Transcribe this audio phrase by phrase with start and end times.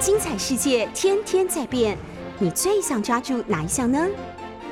[0.00, 1.94] 精彩世界天天在变，
[2.38, 4.08] 你最想抓住哪一项呢？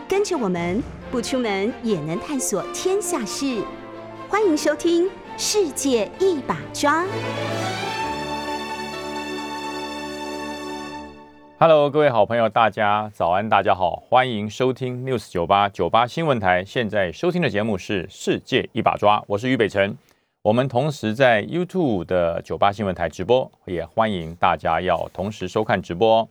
[0.08, 3.62] 跟着我们不出门也能探索天下事，
[4.26, 5.04] 欢迎收听
[5.36, 7.04] 《世界一把抓》。
[11.58, 16.64] Hello，各位好朋友，大家早安，大家好，欢迎收听 News 九八九八新闻台。
[16.64, 19.94] 现在收听的节目是《世界一把抓》，我是于北辰。
[20.42, 26.28] 我们同时在 YouTube 的九八新闻台直播，也欢迎大家要同时收看直播。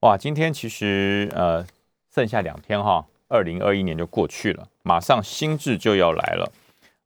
[0.00, 1.64] 哇，今天其实呃
[2.12, 6.52] 剩下两天哈，二零二一年就过去了，马上新制就要来了。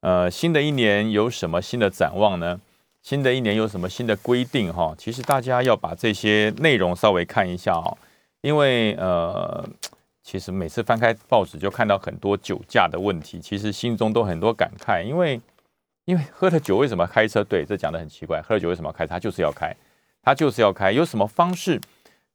[0.01, 2.59] 呃，新的一年有什么新的展望呢？
[3.03, 4.95] 新的一年有什么新的规定哈？
[4.97, 7.99] 其实大家要把这些内容稍微看一下哦，
[8.41, 9.63] 因为呃，
[10.23, 15.39] 其实每次翻开报纸就看到很多酒驾的问题，其实心中都很多感慨，因为
[16.05, 17.43] 因为喝了酒为什么开车？
[17.45, 19.07] 对，这讲的很奇怪，喝了酒为什么要开？
[19.07, 19.75] 他就是要开，
[20.23, 21.81] 他就是要开，有什么方式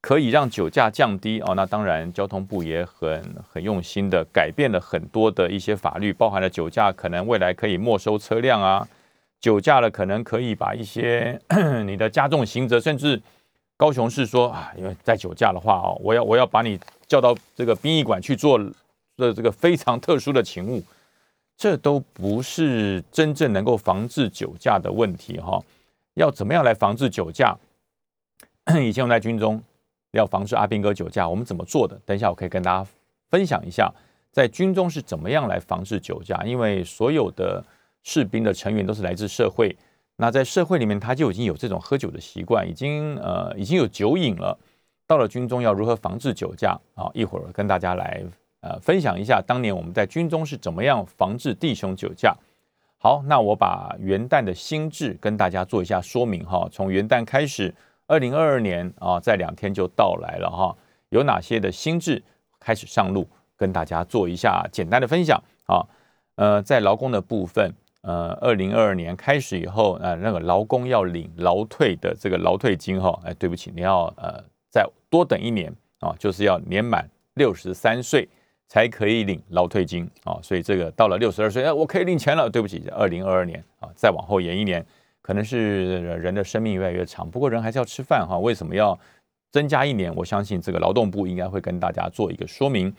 [0.02, 1.53] 可以让酒驾降低哦？
[1.55, 8.88] 那当然，交通部也很很用心的改变了很多的一些法律，包含了酒驾可能未来可以没收车辆啊。
[9.39, 11.39] 酒驾了，可能可以把一些
[11.85, 13.22] 你的加重刑责，甚至
[13.77, 18.57] 高雄市说啊，因为在酒驾的话哦，我要我要把你叫到这个殡仪馆去做
[19.16, 20.83] 的这个非常特殊的勤务，
[21.59, 25.61] 这都不是真正能够防治酒驾的问题哈。
[26.16, 27.55] 要怎么样来防治酒驾？
[28.81, 29.61] 以前我们在军中
[30.13, 31.99] 要防治阿兵哥酒驾，我们怎么做的？
[32.05, 32.89] 等一下我可以跟大家
[33.29, 33.93] 分享一下，
[34.31, 37.63] 在军中是怎么样来防治酒驾，因为所有的。
[38.01, 39.75] 士兵的成员都是来自社会，
[40.16, 44.57] 那在社会里面他就已经有这种喝酒的习惯，已经呃已经有酒瘾了。
[45.05, 47.11] 到了军中要如何防治酒驾啊？
[47.13, 48.23] 一会儿跟大家来
[48.61, 52.35] 呃分享一下当年我们在军中是怎么样防治弟兄酒驾。
[52.97, 56.67] 好，那我把元旦的新制跟大家做一下说明哈。
[56.71, 57.73] 从元旦开始，
[58.07, 60.75] 二零二二年啊，在两天就到来了哈。
[61.09, 62.21] 有哪些的新制
[62.59, 65.85] 开始上路，跟大家做一下简单的分享啊。
[66.35, 67.73] 呃，在劳工的部分。
[68.01, 74.41] 呃，二零二二年开始以后，呃，那个劳工要领劳退的这个劳退金哈，哎，对不起，你要呃
[74.72, 75.69] 再多等一年
[76.00, 78.29] 啊，就是要年满六十三岁
[78.69, 82.50] 才可以领劳退金啊，所以这个到了六十二岁，哎，我可以领钱了。
[82.50, 84.85] 对不起，二零二二年啊，再往后延一年，
[85.22, 88.38] 可能是人的生命越来越长，不过人还是要吃饭哈。
[88.38, 88.97] 为什么要
[89.52, 90.13] 增加一年？
[90.16, 92.96] 我相信这个劳动部应该会跟大家做一个说明。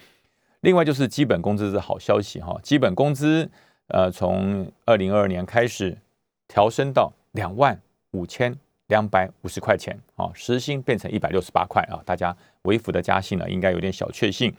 [0.63, 3.49] 另外就是基本工资是好消息哈，基本工资。
[3.93, 5.99] 呃，从二零二二年开始
[6.47, 7.77] 调升到两万
[8.13, 14.55] 五千两百五十块钱啊，时薪变成一百六十八块啊，大家微幅的加薪呢，应该有点小确幸。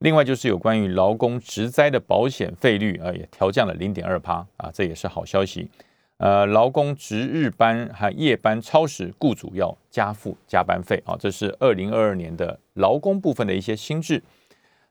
[0.00, 5.70] 另外就是有关于劳工职灾的保险费率啊，也调降了零点二趴啊，这也是好消息。
[6.16, 14.22] 呃，劳工值日班和夜班超时，雇主要加付加班费啊，这是二零二二年的劳工部分的一些新制。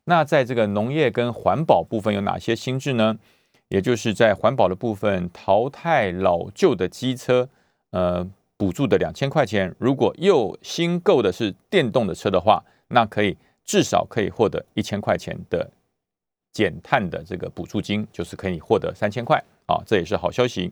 [0.06, 3.18] 那在这个农业跟环保部分有哪些新制呢？
[3.68, 7.48] 也就是在环保的部分，淘汰老旧的机车，
[7.92, 8.28] 呃，
[8.58, 9.76] 补助的两千块钱。
[9.78, 13.38] 如果又新购的是电动的车的话，那可以
[13.70, 15.70] 至少可以获得一千块钱的
[16.52, 19.38] 减碳的这个补助金，就是可以获得三千块
[19.68, 20.72] 啊，这也是好消息。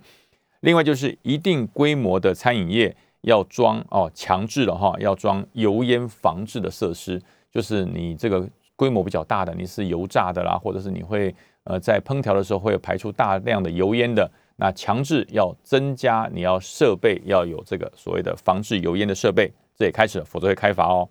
[0.61, 7.21] 另外就是一定规模的餐饮业要装哦，强制了哈，要装油烟防治的设施，
[7.51, 11.35] 就是你这个规模比较大的，你是油炸的啦，或者是你会。
[11.69, 21.09] 呃，在烹调的时候会排出大量的油烟的，那强制要增加，你要设备要有这个所谓的防治油烟的设备，这也开始了，否则会开罚哦。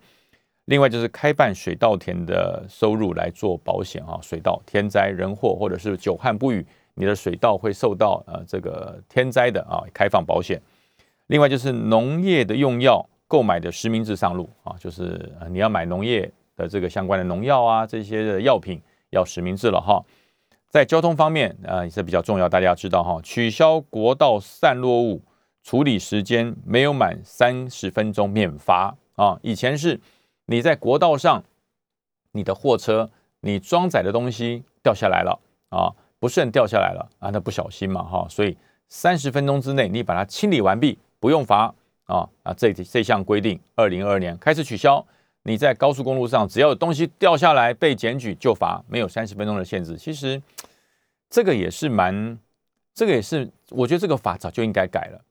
[0.67, 10.61] 另外就是开办水稻田的收入来做保险啊，水稻天灾人祸或者是久旱不雨，你的水稻会受到呃这个天灾的啊，开放保险。
[11.27, 20.03] 另外就是农业的用药购买的实名制上路啊，就是你要买农业的这个相关的农药啊，这些的药品要实名制了哈。
[20.69, 25.21] 在交通方面，啊，也是比较重要，大家知道哈，取消国道散落物
[25.63, 29.39] 处理时间没有满三十分钟免罚啊。
[29.41, 29.97] 以前是
[30.47, 31.43] 你在国道上，
[32.31, 33.09] 你的货车
[33.41, 35.39] 你装载的东西掉下来了
[35.69, 38.57] 啊，不慎掉下来了啊，那不小心嘛哈，所以
[38.89, 41.73] 三十分钟之内你把它清理完毕，不用罚
[42.05, 42.53] 啊啊。
[42.53, 45.05] 这这项规定，二零二二年开始取消。
[45.43, 49.95] 你在高速公路上，只要有东西掉下来被检举就罚，没有三十分钟的限制。
[49.95, 50.41] 其实
[51.29, 52.37] 这个也是蛮，
[52.93, 55.21] 这个也是，我觉得这个法早就应该改了。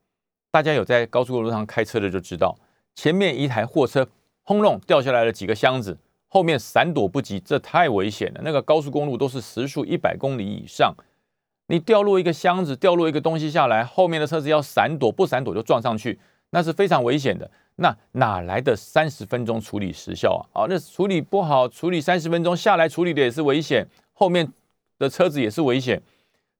[0.49, 2.57] 大家有在高速公路上开车的就知道，
[2.95, 4.07] 前面一台货车
[4.47, 5.97] 轰隆掉下来了几个箱子，
[6.29, 8.39] 后面闪躲不及，这太危险了。
[8.45, 10.95] 那个高速公路都是时速一百公里以上，
[11.67, 16.17] 你掉落一个箱子，掉落一个东西下来，后面的车子要闪躲，不闪躲就撞上去，
[16.51, 17.51] 那是非常危险的。
[17.75, 20.63] 那哪来的三十分钟处理时效啊？
[20.63, 24.49] 啊，那处理不好，处理三十分钟下来处理的也是危险，后面
[24.97, 26.01] 的车子也是危险。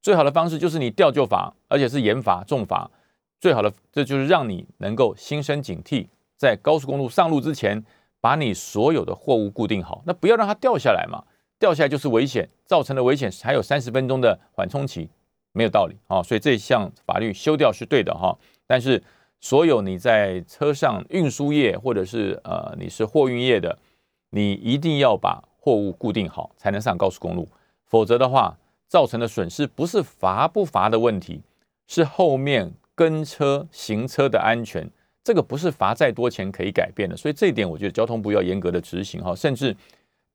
[0.01, 2.91] 最好的方式就是你吊就罚，而且是严罚重罚。
[3.39, 6.07] 最好的，这就是让你能够心生警惕，
[6.37, 7.83] 在高速公路上路之前，
[8.21, 11.23] 把你所有的货物固定好，那不要让它掉下来嘛。
[11.59, 15.09] 掉下来就是危险，造成的危险还有三十分钟的缓冲期，
[15.51, 16.21] 没有道理啊。
[16.21, 18.37] 所以这项法律修掉是对的哈。
[18.65, 19.03] 但是
[19.41, 23.77] 所有你在车上运输业或者是呃你是货运业的，
[24.29, 27.49] 你一定要把货物固定好，才能上高速公路，
[27.85, 28.57] 否则的话。
[28.89, 31.41] 造成的损失不是罚不罚的问题，
[31.87, 34.89] 是后面跟车行车的安全，
[35.27, 37.17] 这个不是罚再多钱可以改变的。
[37.17, 39.75] 所以这一点，我觉得交通部要严格的执行哈，甚至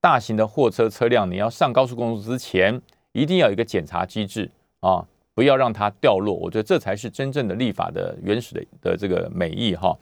[0.03, 2.79] 大型的货车车辆，你要上高速公路之前，
[3.12, 4.50] 一定要有一个检查机制
[4.81, 5.03] 啊，
[5.33, 6.35] 不要让它掉落。
[6.35, 9.97] 我觉得这才是真正的立法的原始的的这个美意哈。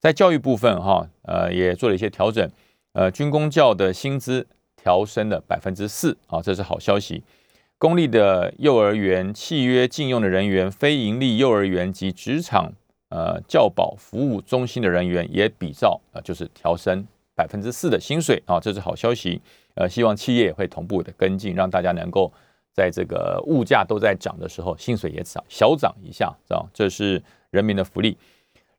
[0.00, 2.50] 在教育部分哈，呃，也做了一些调整，
[2.94, 4.44] 呃，军工教的薪资
[4.82, 7.22] 调升了百分之四啊，这是好消息。
[7.78, 12.72] 公立的幼儿园契约禁用的人员、非营利幼儿园及职场
[13.10, 19.40] 呃教保服务中心的人员也比照啊，就是调升百分之四的薪水啊，这是好消息。
[19.74, 22.32] 呃，希望企业也会同步的跟进，让大家能够
[22.72, 28.16] 在这个物价都在涨的时候，薪水也涨小涨一下，知道这是人民的福利。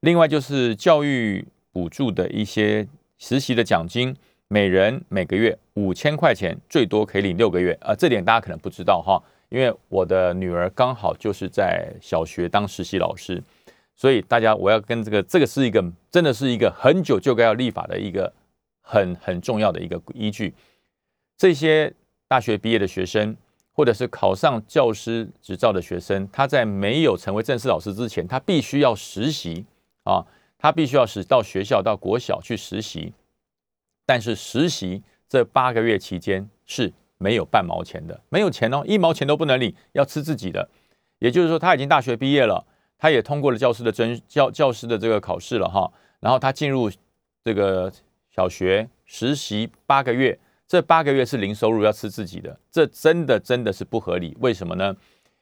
[0.01, 2.87] 另外就是教育补助的一些
[3.17, 4.15] 实习的奖金。
[4.51, 7.93] 每人每个月五千块钱，最多可以领六个月啊！
[7.93, 13.39] 这点大家可能不知道哈，因为我的女儿刚好就是在小学当实习老师，
[13.99, 18.33] 所以大家我要跟这个这个是一个真的是一个很久就该要立法的一个
[18.79, 20.55] 很很重要的一个依据。
[21.35, 21.93] 这些
[22.25, 23.35] 大学毕业的学生，
[23.73, 29.65] 或者是考上教师执照的学生，他在没有成为正式老师之前，他必须要实习
[30.05, 30.25] 啊，
[30.57, 33.11] 他必须要是到学校到国小去实习。
[34.05, 40.69] 但是实习这八个月期间是没有半毛钱的，没有钱哦，一毛钱都不能领，要吃自己的。
[41.19, 42.65] 也就是说，他已经大学毕业了，
[42.99, 45.91] 他也通过了教师的真教教师的这个考试了哈。
[46.19, 46.91] 然后他进入
[47.43, 47.91] 这个
[48.35, 50.37] 小学实习八个月，
[50.67, 54.37] 这八个月是零收入，要吃自己的，这真的真的是不合理。
[54.41, 54.95] 为什么呢？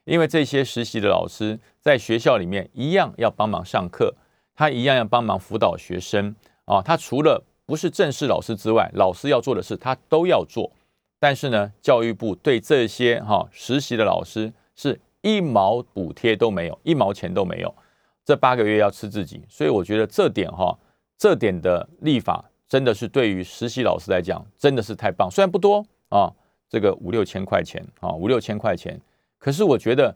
[0.06, 4.16] 因为这些实习的老师在学校里面一样要帮忙上课，
[4.56, 6.34] 他一样要帮忙辅导学生
[6.64, 6.82] 啊。
[6.82, 10.72] 他除了不是正式老师之外，老师要做的事他都要做，
[11.20, 14.98] 但是呢，教育部对这些哈实习的老师是
[15.28, 17.76] 一毛补贴都没有，一毛钱都没有，
[18.24, 20.74] 这八个月要吃自己，所以我觉得这点哈，
[21.18, 26.32] 这点的立法真的是对于实习老师来讲真的是太棒，虽然不多啊，
[26.70, 29.00] 这个五六千块钱啊，五六千块钱，
[29.38, 30.16] 可是我觉得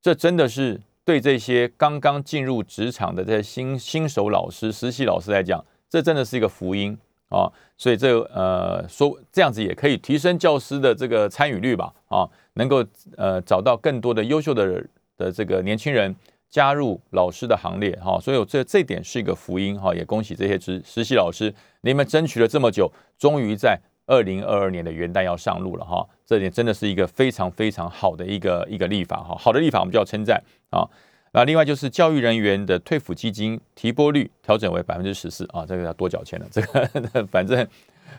[0.00, 5.64] 这真的是对这些刚刚进入职场的这些新新手老师、实习老师来讲。
[5.88, 7.50] 这真的是一个福音啊！
[7.76, 12.84] 所以这呃说这样子也可以提升教师的这个参与率吧啊，能够
[13.16, 14.84] 呃找到更多的优秀的
[15.16, 16.14] 的这个年轻人
[16.48, 30.40] 加入老师的行列哈，所以这这点是一个福音哈，也恭喜这些实实习老师，你们争取了这么久，终于在二零二二年的元旦要上路了哈，这点真的是一个非常非常好的一个一个立法哈，好的立法我们就要称赞
[30.70, 30.88] 啊。
[31.36, 36.46] 那另外就是教育人员的退抚基金提拨率调整为百分之十四啊，这个要多缴钱了。
[36.50, 36.88] 这个
[37.30, 37.68] 反正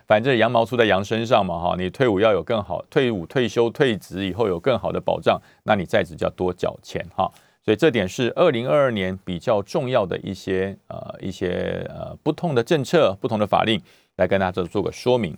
[0.05, 7.27] 反正羊毛出在羊身上嘛哈，你退伍要有更好，退伍退休退职以后有更好的保障，那你在职就要多缴钱哈。
[7.65, 13.81] 所以这点是二零二二年比较重要的一些呃一些呃不同的政策、不同的法令
[14.17, 15.35] 来跟大家做个说明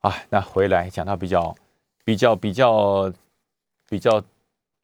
[0.00, 0.14] 啊。
[0.28, 1.56] 那回来讲到比较
[2.04, 3.10] 比较比较
[3.88, 4.22] 比较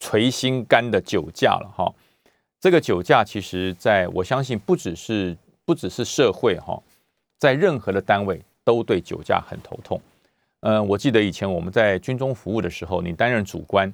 [0.01, 1.93] 捶心肝的酒驾了哈。
[2.63, 6.81] 这个酒驾，其实在我相信，不只是不只是社会哈，
[7.41, 10.01] 在任何的单位都对酒驾很头痛。
[10.61, 13.93] 嗯，我记得以前我们在军中服务的时候，你担任主官，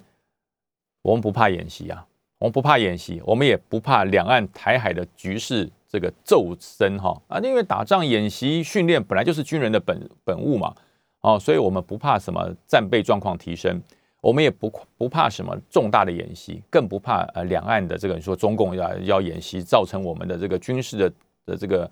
[1.00, 2.06] 我们不怕演习啊，
[2.40, 10.74] 我们不怕演习，我们也不怕两岸台海的局势这个骤升哈啊，因为打仗演习训练本来就是军人的本本物嘛，
[11.22, 13.82] 哦，所以我们不怕什么战备状况提升。
[14.20, 21.12] 我们也不不怕什么重大的演习，更不怕呃两岸的这个你说中共要要演习，造成我们的这个军事的
[21.46, 21.90] 的这个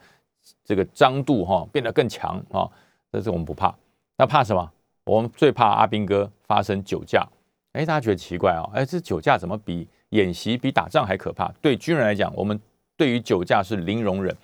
[0.65, 2.69] 这个张度哈变得更强啊，
[3.13, 3.75] 这是我们不怕。
[4.17, 4.73] 那怕什么？
[5.05, 7.25] 我们最怕阿兵哥发生酒驾。
[7.73, 8.69] 哎，大家觉得奇怪啊？
[8.75, 11.53] 哎，这酒驾怎么比演习比打仗还可怕？
[11.63, 12.59] 对军人来讲，我们
[12.97, 14.37] 对于酒驾是零容忍。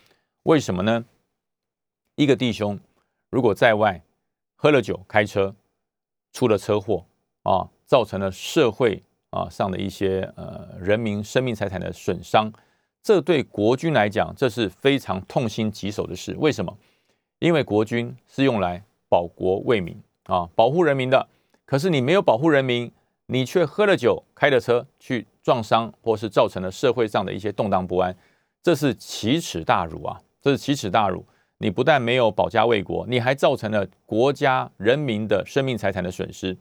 [0.45, 1.05] 为什么呢？
[2.15, 2.79] 一个弟兄
[3.31, 4.01] 如果在外
[4.55, 5.53] 喝了酒开车，
[6.33, 7.05] 出了车祸。
[7.43, 12.53] 啊，造成了社会啊上的一些呃人民生命财产的损伤，
[13.03, 16.35] 这对国军来讲，这是非常痛心疾首的事。
[16.39, 16.77] 为什么？
[17.39, 21.29] 因为国军是用来保国卫民啊，保护人民的。
[21.65, 22.93] 可是你没有保护人民，
[23.27, 28.17] 你却喝了酒，开了车去撞伤，或是造成了社会上的一些动荡不安，
[28.63, 30.21] 这是奇耻大辱啊！
[30.41, 31.25] 这是奇耻大辱。
[31.59, 36.57] 你不但没有保家卫国，你还造成了国家人民的生命财产的损失。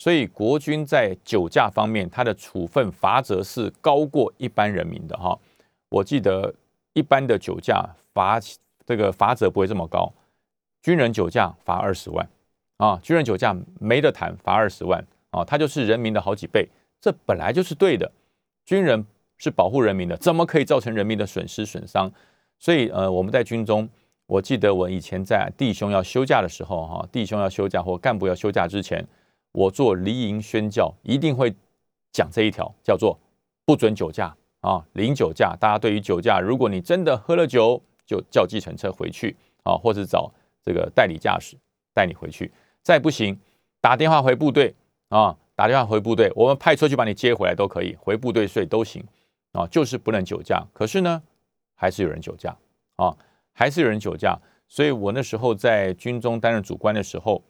[0.00, 5.38] 所以国军在酒驾方面，他的处分罚则是高过一般人民的哈。
[5.90, 6.54] 我记得
[6.94, 8.40] 一般的酒驾罚
[8.86, 10.10] 这个罚则不会这么高，
[10.82, 12.26] 军人酒驾罚二十万
[12.78, 16.66] 啊，军人酒驾没得谈，罚二十万啊，他就是人民的好几倍，
[16.98, 18.10] 这本来就是对的。
[18.64, 19.04] 军人
[19.36, 22.10] 是保护人民的，怎么可以造成人民的损失损伤？
[22.58, 23.86] 所以呃，我们在军中。
[24.26, 29.04] 我记得我以前在弟兄要休假的时候，哈，弟兄要休假或干部要休假之前，
[29.52, 31.54] 我做离营宣教，一定会
[32.12, 33.18] 讲这一条，叫做
[33.64, 35.56] 不准酒驾啊，零酒驾。
[35.58, 41.56] 大家对于酒驾，如果你真的喝了酒，就叫计程车回去啊，或者找这个代理驾驶
[41.94, 42.52] 带你回去。
[42.82, 43.38] 再不行，
[43.80, 44.74] 打电话回部队
[45.08, 49.04] 啊，打电话回部队，我们派车去把你接回来都可以，回部队睡都行
[49.52, 50.66] 啊，就是不能酒驾。
[50.72, 51.22] 可是呢，
[51.74, 52.56] 还是有人酒驾
[52.96, 53.16] 啊。
[53.52, 54.38] 还是有人酒驾，
[54.68, 57.42] 所以我那时候在军中担任主官的时候，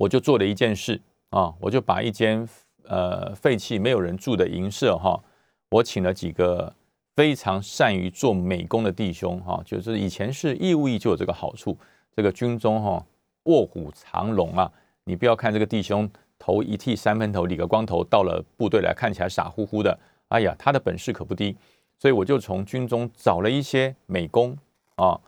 [0.00, 2.48] 我就做了一件事啊，我就把一间
[2.84, 5.22] 呃废弃没有人住的营舍哈，
[5.68, 6.72] 我请了几个
[7.14, 11.76] 非常善于做美工的弟兄哈，就是以前是义务役就有这个好处，
[12.16, 13.04] 这个军中哈
[13.42, 14.72] 卧虎藏龙啊，
[15.04, 21.54] 你不要看这个弟兄头一剃三分头理个光头到了部队来看起来傻乎乎的，哎呀，他的本事可不低，
[21.98, 24.56] 所以我就从军中找了一些美工。
[24.96, 25.18] 啊，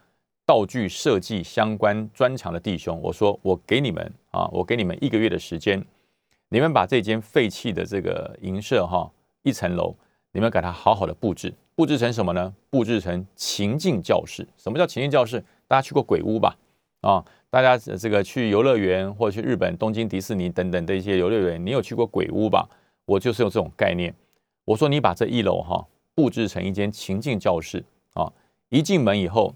[0.52, 5.82] 道具设计相关专长的弟兄，我说我给你们啊，我给你们一个月的时间，
[6.50, 9.10] 你们把这间废弃的这个营舍哈，
[9.44, 9.96] 一层楼，
[10.30, 12.54] 你们给它好好的布置，布置成什么呢？
[12.68, 14.46] 布置成情境教室。
[14.58, 15.42] 什么叫情境教室？
[15.66, 16.54] 大家去过鬼屋吧？
[17.00, 22.68] 啊，大家这个去游乐园或者去日本东京迪士尼等等的一些游乐园，你有去过鬼屋吧？
[23.06, 24.14] 我就是用这种概念，
[24.66, 25.82] 我说你把这一楼哈
[26.14, 27.82] 布置成一间情境教室
[28.12, 28.30] 啊，
[28.68, 29.54] 一进门以后。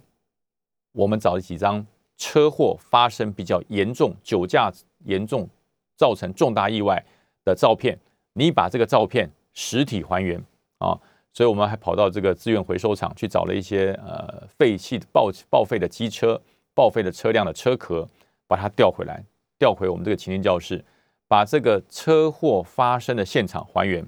[0.96, 1.84] 我们找了几张
[2.16, 4.72] 车祸发生比较严重、酒驾
[5.04, 5.46] 严重
[5.94, 7.04] 造成重大意外
[7.44, 7.96] 的照片，
[8.32, 10.42] 你把这个照片实体还原
[10.78, 10.98] 啊，
[11.34, 16.40] 所以我们还跑到这个资源回收厂去找了一些呃废弃报报废的机车、
[16.74, 18.08] 报废的车辆的车壳，
[18.48, 19.22] 把它调回来，
[19.58, 20.82] 调回我们这个情境教室，
[21.28, 24.02] 把这个车祸发生的现场还原，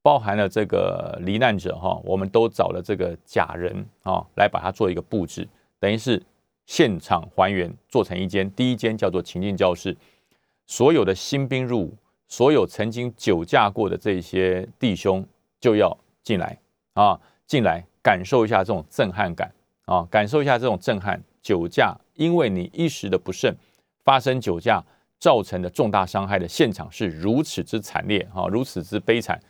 [0.00, 5.48] 包含了这个罹难者哈，我们都找了这个假人啊来把它做一个布置。
[5.80, 6.22] 等于是
[6.66, 9.96] 现场还原，做成一间第一间叫做情境教室，
[10.66, 11.96] 所有的新兵入伍，
[12.28, 15.26] 所有曾经酒驾过的这些弟兄
[15.58, 16.56] 就要进来
[16.92, 19.52] 啊，进来感受一下这种震撼感
[19.86, 21.20] 啊，感受一下这种震撼。
[21.42, 23.56] 酒驾因为你一时的不慎
[24.04, 24.84] 发生酒驾
[25.18, 29.40] 造成的重大伤害的现场是如此之惨烈啊，如此之悲惨，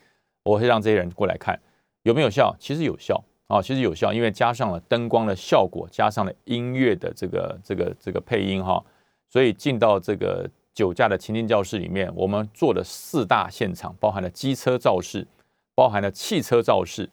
[0.44, 1.60] 我会让这些人过来看
[2.04, 3.20] 有没有效，其实有效。
[3.50, 8.80] 啊，其实有效，因为加上了灯光的效果，加上了音乐的这个这个这个配音哈，
[9.28, 15.26] 所以进到这个酒驾的情境教室里面，我们做了四大现场，包含了机车肇事，
[15.75, 17.11] 包含了汽车肇事，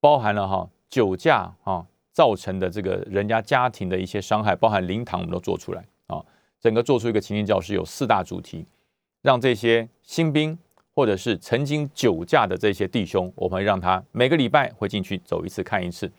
[0.00, 6.24] 包含了哈酒驾啊造成的这个人家家庭的一些伤害，包含灵堂我们都做出来啊，
[6.60, 8.64] 整个做出一个情境教室有四大主题，
[9.20, 10.56] 让这些新兵。
[10.94, 16.10] 或者是曾经酒驾的这些弟兄，我们会让他每个礼拜会进去走一次看一次，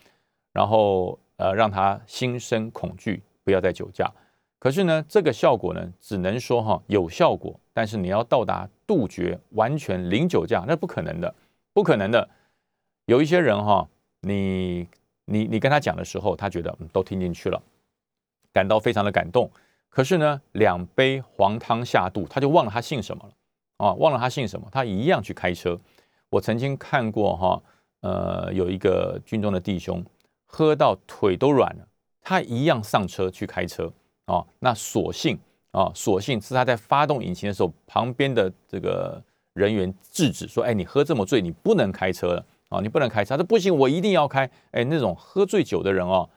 [0.51, 4.11] 然后呃让他心生恐惧，不要再酒驾。
[4.59, 11.35] 可是呢，这个效果呢，只能说哈有效果，但是你要到达杜绝完全零酒驾，那不可能的，
[11.73, 12.29] 不可能的。
[13.05, 13.87] 有一些人哈，
[14.21, 14.87] 你
[15.25, 17.61] 你你跟他讲的时候，他觉得都听进去了，
[18.53, 19.51] 感到非常的感动。
[19.89, 23.33] 可是呢，两杯黄汤下肚，他就忘了他姓什么了。
[23.77, 25.79] 啊，忘了他姓什么，他一样去开车。
[26.29, 27.61] 我曾经看过哈，
[28.01, 30.03] 呃，有一个军中的弟兄
[30.45, 31.87] 喝到腿都软了，
[32.21, 33.91] 他一样上车去开车。
[34.25, 35.37] 啊，那所幸
[35.71, 39.21] 啊，所幸是他在发动引擎的时候，旁边的这个
[39.53, 46.29] 人员制止说：“哎，你喝这么醉，你不能开车了啊，你不能开车。”他说：“不行，我一定要开。”哎，那种喝醉酒的人哦，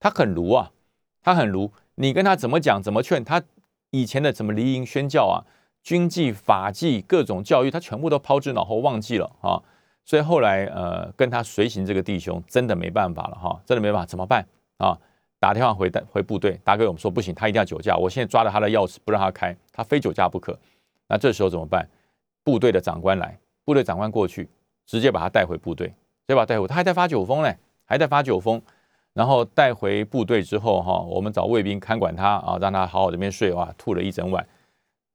[0.00, 0.72] 他很儒啊，
[1.22, 1.70] 他很儒。
[1.96, 3.42] 你跟他怎么讲，怎么劝他？
[3.90, 5.44] 以前的怎么离营宣教啊？
[5.84, 9.62] 军纪、法纪、各种教育，他全部都抛之脑后，忘记了啊！
[10.02, 14.44] 所以后来，呃，跟他随行这个弟兄真的没办法了哈，真的没办法，怎么办
[14.78, 14.98] 啊？
[15.38, 20.58] 打电话回回部队，打给我们说不行，他一定要酒驾，我现在抓了他的钥匙，不让他开，他非酒驾不可。
[21.06, 21.86] 那这时候怎么办？
[22.42, 24.48] 部队的长官来，部队长官过去，
[24.86, 25.92] 直接把他带回部队
[26.26, 26.46] 对吧？
[26.46, 28.60] 带回他还在发酒疯嘞，还在发酒疯。
[29.12, 34.44] 然后带回部队之后，哈，我们找卫兵看管他啊，让他好好这边睡哇，吐了一整晚。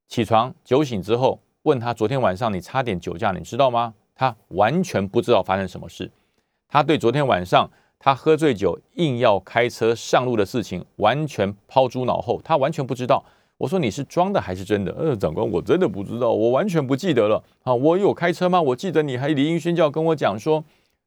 [0.10, 3.94] 起床酒醒之后，问他昨天晚上你差点酒驾，你知道吗？
[4.16, 6.12] 他完全不知道发生什么事。
[6.68, 13.24] 他对昨天晚上他喝醉酒硬要开车上路的事情完全抛诸脑后，他完全不知道。
[13.60, 14.92] 我说你是装的还是真的？
[14.94, 17.44] 呃，长官，我真的不知道，我完全不记得了。
[17.63, 18.60] 啊，我有开车吗？
[18.60, 20.63] 我记得你还离音宣教跟我讲说。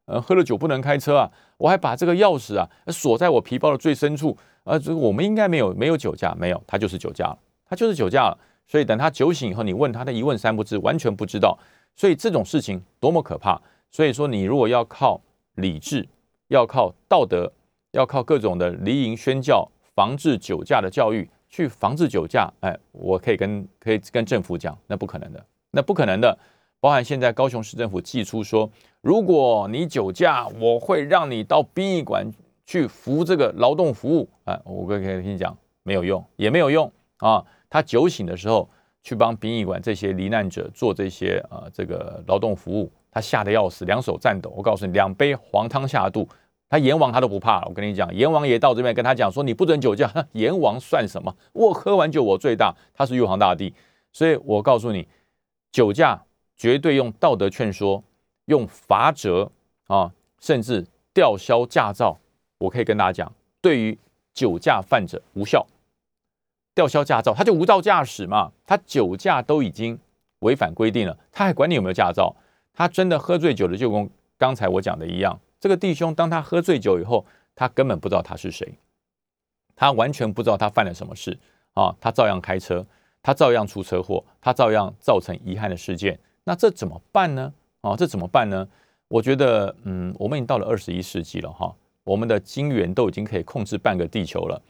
[0.07, 1.31] 呃，喝了酒不能开车啊！
[1.57, 4.77] 我还把这个钥匙啊锁在我皮包的最深处啊！
[4.77, 8.37] 这我们应该没有没有酒驾，没有，他就是酒驾了，他就是酒驾了。
[8.67, 11.59] 所以等他酒醒以后，你问他，他一问三不知，完全不知道。
[11.95, 13.61] 所以这种事情多么可怕！
[13.91, 15.21] 所以说，你如果要靠
[15.57, 16.09] 理智，
[16.49, 17.53] 要靠道德，
[17.91, 26.39] 要靠各种的离营宣教，防治酒驾的教育，去防治酒驾，哎，我可以跟可以跟政府讲，那不可能的，那不可能的。
[26.81, 28.69] 包含现在高雄市政府寄出说，
[29.03, 32.27] 如果你酒驾，我会让你到殡仪馆
[32.65, 34.27] 去服这个劳动服务。
[34.45, 37.45] 哎，我可以跟你讲，没有用，也没有用啊。
[37.73, 38.69] 他酒醒的时候
[39.03, 44.53] 去帮殡仪馆这些罹难者做这些呃这个劳动服务，他吓得要死，两手颤抖。
[44.55, 46.29] 我告诉你，两杯黄汤下肚，
[46.69, 47.65] 他阎王他都不怕。
[47.65, 51.35] 我跟你讲，阎王爷到这边跟他讲说，你不准酒驾，阎王算什么？
[51.55, 53.73] 我喝完酒我最大，他是玉皇大帝。
[54.13, 55.09] 所以我告诉你，
[55.71, 56.23] 酒驾。
[56.55, 58.05] 绝对用道德劝说，
[58.45, 59.51] 用罚则
[59.89, 62.17] 啊，甚至吊销驾照。
[62.59, 63.99] 我可以跟大家讲，对于
[64.33, 65.67] 酒驾犯者无效，
[66.75, 68.53] 吊销驾照，他就无照驾驶嘛。
[68.67, 69.99] 他酒驾都已经
[70.41, 72.35] 违反规定了，他还管你有没有驾照？
[72.73, 75.39] 他真的喝醉酒了，就跟刚才我讲的一样。
[75.61, 77.25] 这个弟兄，当他喝醉酒以后，
[77.55, 78.79] 他根本不知道他是谁，
[79.77, 81.39] 他完全不知道他犯了什么事
[81.75, 82.85] 啊，他照样开车，
[83.23, 86.19] 他照样出车祸，他照样造成遗憾的事件。
[86.45, 87.53] 那这怎么办呢？
[87.83, 88.67] 啊，这怎么办呢？
[89.09, 94.61] 我觉得，嗯，我们已经到了二十一世纪了哈，我们的晶圆都已经可以控制半个地球了。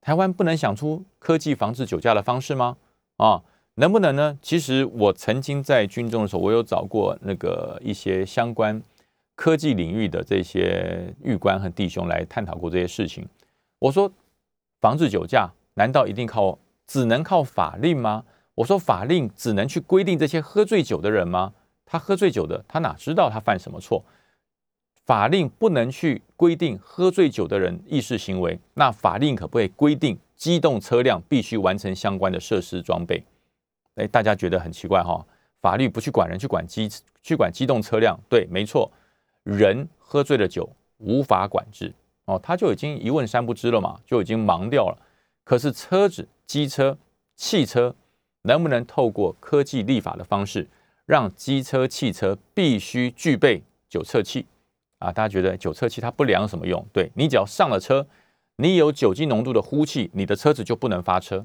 [0.00, 2.76] 台湾不能想出科技防治酒驾的方式吗？
[3.18, 3.42] 啊，
[3.74, 4.38] 能不能呢？
[4.40, 8.82] 其实我曾经在军中的时候，我有找过那个一些相关
[9.34, 13.26] 科技领域的这些狱官和弟兄来探讨过这些事情。
[13.78, 14.10] 我说，
[14.80, 18.24] 防治酒驾难道一定靠只能靠法令吗？
[18.56, 21.52] 我说法令只能去规定这些喝醉酒的人吗？
[21.84, 24.04] 他喝醉酒的，他哪知道他犯什么错？
[25.10, 33.20] 法令不能去规定喝醉酒的人意识行为，那法令可不可以规定机动车辆必须完成相关的设施装备？
[33.96, 35.26] 哎，大家觉得很奇怪哈？
[35.60, 36.88] 法律不去管人，去管机，
[37.24, 38.16] 去管机动车辆？
[38.28, 38.88] 对，没错，
[39.42, 41.92] 人喝醉了酒无法管制
[42.26, 44.96] 哦，他就已经一问三不知了嘛，就已经盲掉了。
[45.42, 46.96] 可是车子、机车、
[47.34, 47.92] 汽车。
[48.42, 50.66] 能不能透过科技立法的方式，
[51.04, 54.46] 让机车、汽车必须具备酒测器
[55.00, 55.10] 啊？
[55.10, 56.86] 大家觉得酒测器它不良什么用？
[56.92, 58.06] 对你只要上了车，
[58.56, 61.44] 你有酒精浓度的呼气，你的车子就不能发车，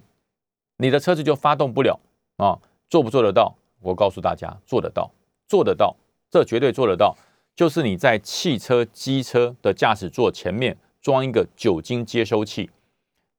[0.78, 2.00] 你的车子就发动不了
[2.38, 2.60] 啊？
[2.88, 3.56] 做不做得到？
[3.82, 5.10] 我告诉大家，做得到，
[5.48, 5.96] 做得到，
[6.30, 7.18] 这绝对做得到。
[7.56, 12.70] 就是你在汽车、机车的驾驶座前面装一个酒精接收器，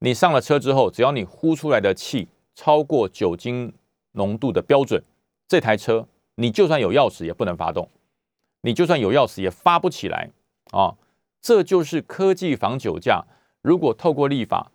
[0.01, 2.29] 你上了车之后，只要你呼出来的气。
[2.59, 3.71] 超过酒精
[4.13, 5.03] 浓度的标准，
[5.47, 7.87] 这台车你就算有钥匙也不能发动，
[8.67, 10.29] 你就算有钥匙也发不起来
[10.73, 10.97] 啊！
[11.41, 13.25] 这就是科技防酒驾。
[13.63, 14.73] 如果透过立法，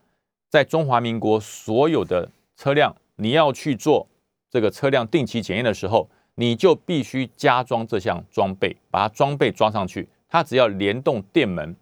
[0.50, 4.08] 在中华民国所有的车辆，你要去做
[4.50, 10.08] 这个车辆定期检验的时候，你就必须加装这项装备，把它装备装上去。
[10.30, 11.76] 它只要联动电门，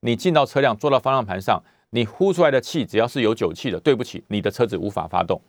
[0.00, 1.62] 你进到车辆，坐到方向盘上。
[1.90, 5.42] 你呼出来的气只要是有酒气的，对不起，你的车子无法发动，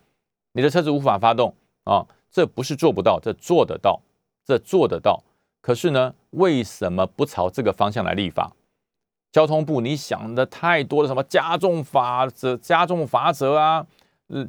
[0.52, 2.06] 你的车子无法发动啊！
[2.30, 4.02] 这不是做不到，这做得到，
[4.44, 5.22] 这做得到。
[5.62, 8.52] 可是呢，为什么不朝这个方向来立法？
[9.30, 13.86] 交通部，你想的太多了，什么加重法则、加重罚则啊？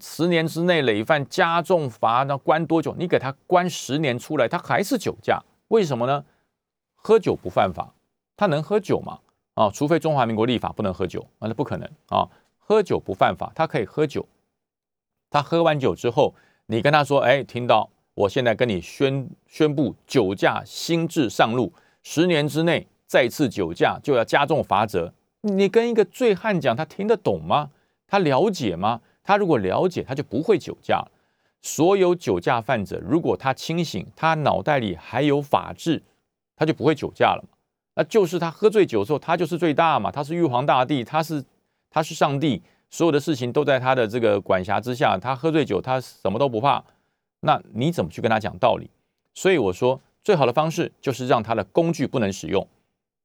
[0.02, 2.94] 十年之内累犯加重罚，那关多久？
[2.98, 6.26] 你给他关十年出来，他还是酒驾，为什么呢？
[6.96, 7.94] 喝酒不犯法，
[8.36, 9.20] 他能喝酒吗？
[9.54, 12.28] 啊，除非中华民国立法不能喝酒，那不可能啊！
[12.58, 14.26] 喝酒不犯法，他可以喝酒。
[15.30, 16.34] 他喝完酒之后，
[16.66, 21.74] 你跟他说：“哎，听到我现在跟你宣宣布酒驾新制上路，
[22.04, 25.14] 十年之内再次酒驾就要加重罚则。”
[25.46, 27.72] 你跟一个醉汉讲，他听得懂吗？
[28.08, 29.02] 他了解吗？
[29.24, 31.04] 他如果了解，他就不会酒驾。
[31.62, 36.02] 所有酒驾犯者，如果他清醒，他脑袋里还有法治，
[36.56, 37.44] 他就不会酒驾了。
[37.96, 41.44] 那就是他喝醉酒的时候，他就是最大嘛，他是玉皇大帝，他是
[41.90, 45.18] 他是上帝，所有的事情都在他的这个管辖之下。
[45.18, 46.84] 他喝醉酒，他什么都不怕。
[47.46, 48.90] 那你怎么去跟他讲道理？
[49.34, 52.68] 所以我说，最好的方式就是让他的工具不能使用，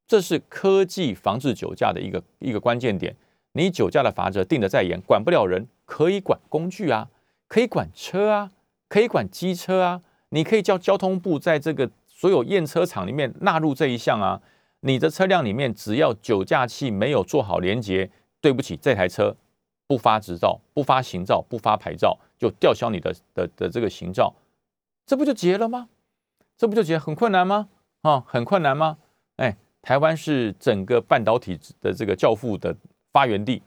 [0.07, 3.15] 这是科技防治酒驾的一个一个关键点。
[3.53, 7.09] 你酒驾的法则定得再严，管不了人，可以管工具啊，
[7.47, 8.51] 可以管车啊，
[8.89, 10.03] 可以管机车啊。
[10.31, 14.41] 你可以叫交通部在这个所有验车场里面纳入这一项啊。
[14.81, 19.37] 你的车辆里面只要酒驾器没有做好连接，对不起，这台车
[19.87, 24.35] 不发执照、不发行照、不发牌照，就吊销你的的的这个行照，
[25.05, 25.89] 这不就结了吗？
[26.57, 27.69] 这不就结很困难吗？
[28.03, 28.99] 啊，很困难吗？
[29.37, 32.75] 哎，台湾是整个半导体的这个教父的。
[33.11, 33.61] 发源地，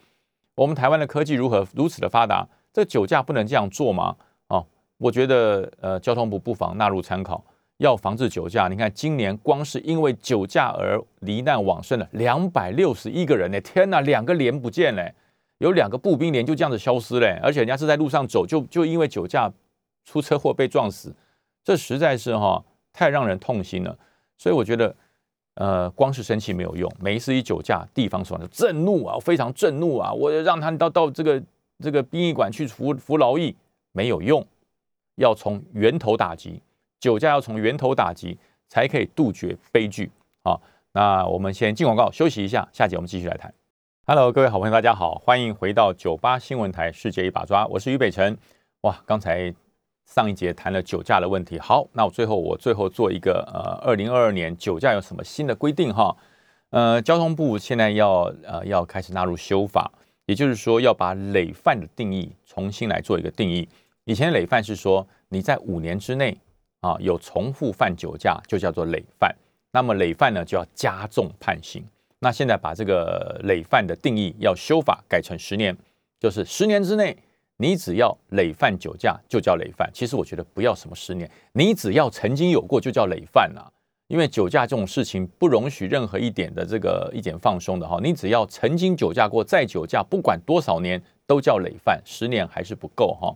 [0.54, 2.48] 我们台湾的科技如何如此的发达？
[2.72, 4.16] 这酒驾不能这样做吗？
[4.48, 4.64] 啊，
[4.98, 7.44] 我觉得呃，交通部不妨纳入参考，
[7.78, 8.68] 要防治酒驾。
[8.68, 13.60] 你看，今年光是因为酒驾而罹难往生的两百六十一个人呢！
[13.62, 15.14] 天哪，两个连不见嘞，
[15.62, 19.52] 有两个步兵连就这样子消失嘞，而且人家是在路上走，就就因为酒驾
[20.04, 21.16] 出车祸被撞死，
[21.64, 23.98] 这实在是哈太让人痛心了。
[24.38, 24.96] 所以我觉得。
[25.56, 31.44] 呃，光是生气没有用，每一次一酒驾，地方说就震怒啊，非常震怒啊，我让他到到这个
[31.78, 33.54] 这个殡仪馆去服服劳役，
[33.92, 34.48] 没有用，
[35.16, 36.62] 要从源头打击，
[37.02, 38.38] 酒驾要从源头打击，
[38.70, 40.10] 才可以杜绝悲剧
[40.44, 40.58] 啊。
[40.94, 43.54] 那我们先进广告休息一下，下节我们继续来谈。
[44.08, 48.36] Hello，各位好朋友，大家好，欢迎回到九八新闻台世界一把抓，我是于北辰。
[48.82, 49.54] 哇，刚才。
[50.04, 56.14] 上一节谈了酒驾的问题，好，那我最后我最后做一个呃，二零二二年酒驾有什么新的规定哈？
[56.72, 59.90] 呃，交通部现在要呃要开始纳入修法，
[60.26, 63.70] 也就是说要把累犯的定义重新来做一个定义。
[64.04, 66.38] 以前累犯是说你在五年之内
[66.82, 69.34] 啊有重复犯酒驾就叫做累犯，
[69.72, 71.86] 那么累犯呢就要加重判刑。
[72.22, 75.76] 那现在把这个累犯的定义要修法改成十年，
[76.20, 77.18] 就是十年之内。
[77.58, 83.62] 你只要累犯酒驾就叫累犯，其实我觉得不要什么十年，你只要曾经有过就叫累犯呐。
[84.08, 88.00] 因为酒驾这种事情不容许任何一点的这个一点放松的哈。
[88.02, 93.36] 你只要曾经酒驾过，再酒驾，不管多少年都叫累犯，十年还是不够哈。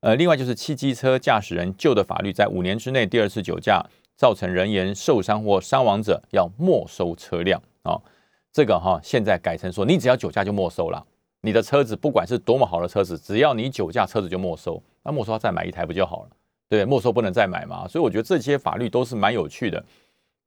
[0.00, 3.84] 呃，另外就是汽机车驾驶人旧的法律，在五年之内第二次酒驾
[4.16, 8.00] 造成人员受伤或伤亡者，要没收车辆啊。
[8.52, 11.04] 这个哈现在改成说，你只要酒驾就没收了。
[11.42, 14.82] 你的车子不管是多么好的车子，只要你酒驾，车子就没收。
[15.04, 16.30] 那没收再买一台不就好了？
[16.68, 17.86] 对，没收不能再买嘛。
[17.86, 19.82] 所以我觉得这些法律都是蛮有趣的，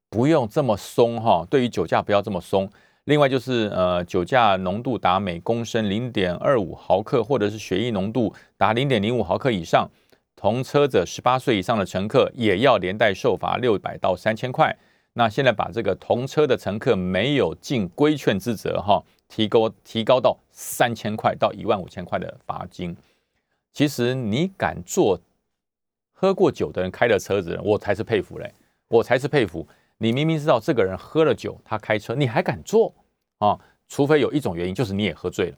[0.09, 1.47] 不用这么松哈。
[1.49, 2.69] 对于酒驾不要这么松。
[3.05, 9.89] 另外就是呃，酒驾浓度达每公升零点二五毫克，或者是血液浓度达零点零五毫克以上，
[10.35, 14.77] 同车者十八岁以上的乘客也要连带受罚六百到三千块。
[15.13, 19.03] 那现在把这个同车的乘客没有尽规劝之责哈。
[19.27, 22.93] 提高提高到三千块到一万五千块的罚金，
[23.71, 25.17] 其实你敢坐
[26.11, 28.53] 喝过酒的人开的车子，我才是佩服嘞，
[28.89, 29.65] 我才是佩服。
[29.99, 32.93] 你明明知道这个人喝了酒，他开车，你还敢坐
[33.37, 33.57] 啊？
[33.87, 35.57] 除非有一种原因，就是你也喝醉了。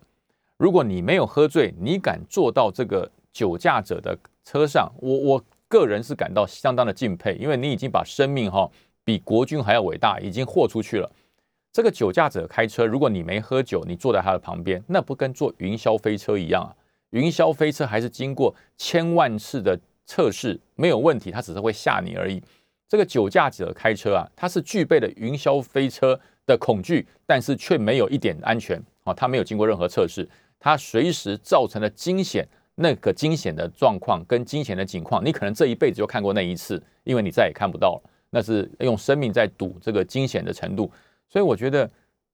[0.58, 8.70] 如果你没有喝醉，你敢坐到这个酒驾者的车上，我我个人是感到相当的敬佩，因为你已经把生命哈
[9.04, 11.12] 比国军还要伟大，已经豁出去了。
[11.72, 16.70] 这个酒驾者开车，如果你没喝酒，你坐在他的旁边，那不跟坐云霄飞车一样啊？
[17.10, 22.42] 云霄飞车还是经过千万次的测试，没有问题，他只是会吓你而已。
[22.88, 30.28] 这个酒驾者开车啊，他是具备了云霄飞车的恐惧，但是却没有一点安全啊，他没有经过任何测试，
[30.60, 40.92] 他随时造成了惊险，那个惊险的状况跟惊险的景况，你可能这一辈子就看过那一次，因为你再也看不到了，那是用生命在赌这个惊险的程度。
[41.30, 41.88] 所以我觉得，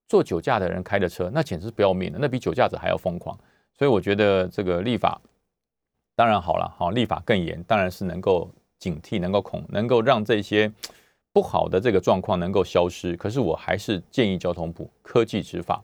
[0.07, 3.37] 做酒驾的人开的车，那简直是不要命的，那比酒驾者还要疯狂。
[3.77, 5.21] 所以我觉得这个立法
[6.15, 10.71] 当然好了，好立法更严，当然是能够警惕，能够恐，能够让这些
[11.31, 13.15] 不好的这个状况能够消失。
[13.15, 15.81] 可是我还是建议交通部科技执法，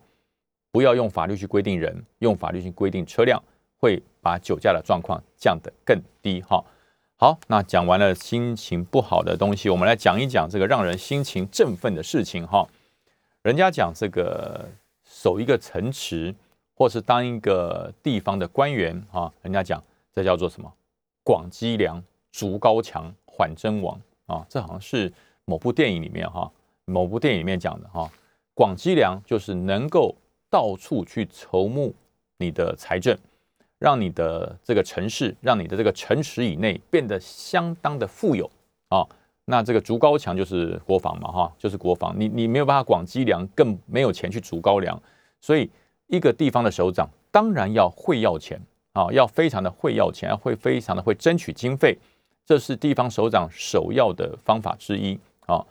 [0.71, 3.41] 不要用法律去规定人，用法律去规定车辆，
[3.77, 6.41] 会把酒驾的状况降得更低。
[6.41, 6.61] 哈，
[7.17, 12.45] 好，那讲完了心情不好的东西，我们来讲一讲这个让人心情振奋的事情。
[12.45, 12.67] 哈。
[13.41, 14.65] 人家讲这个
[15.05, 16.35] 守一个城池，
[16.75, 19.81] 或是当一个地方的官员啊，人家讲
[20.13, 20.69] 这叫做什么？
[21.23, 24.45] 广积粮，筑高墙，缓征亡啊！
[24.49, 25.11] 这好像是
[25.45, 26.51] 某部电影里面哈，
[26.83, 28.11] 某部电影里面讲的哈。
[28.53, 30.13] 广积粮就是能够
[30.49, 31.95] 到处去筹募
[32.39, 33.17] 你的财政，
[33.85, 38.49] 让你的这个城市，让你的这个城池以内变得相当的富有
[38.89, 39.05] 啊。
[39.45, 42.15] 那这个筑高墙就是国防嘛，哈，就是国防。
[42.17, 44.99] 你你没有办法广积粮，更没有钱去筑高粱，
[45.39, 45.69] 所以
[46.07, 48.59] 一个地方的首长当然要会要钱
[48.93, 51.95] 啊，要非常的会要钱，会非常的会争取经费，
[52.43, 55.63] 这是地方首长首要的方法之一啊。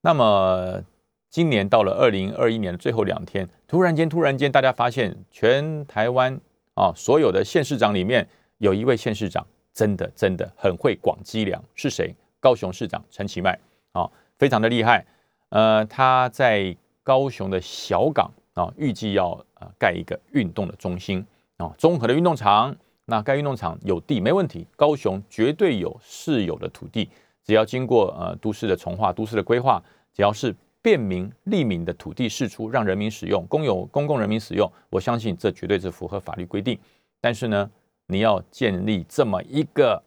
[0.00, 0.82] 那么
[1.28, 6.40] 今年到了二零二一年的最后两天，突然间，突然间，大家发现全台湾
[6.74, 8.26] 啊，所有的县市长里面
[8.58, 12.14] 有一位县市长真的真的很会广积粮，是谁？
[12.38, 13.58] 高雄市长陈其迈
[13.92, 15.04] 啊，非常的厉害。
[15.50, 21.26] 呃，他在高雄的小港啊，预计要啊盖一个运动的中心
[21.58, 22.74] 啊，综合的运动场。
[23.04, 27.10] 那该运动场有地没问题，高雄绝对有市有的土地，
[27.44, 30.54] 只要经过呃都市的重划、都市的规划，只要是。
[30.82, 36.78] 便民利民的土地释出，让人民使用，公有公共人民使用，我相信这绝对是符合法律规定。
[37.20, 37.70] 但是呢，
[38.06, 40.02] 你要建立这么一个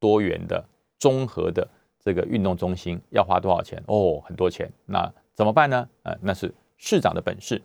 [0.00, 0.64] 多元的
[0.98, 1.66] 综合的
[2.00, 3.82] 这个运动中心，要花多少钱？
[3.86, 4.70] 哦，很多钱。
[4.86, 5.88] 那怎么办呢？
[6.02, 7.60] 呃，那是市长的本事。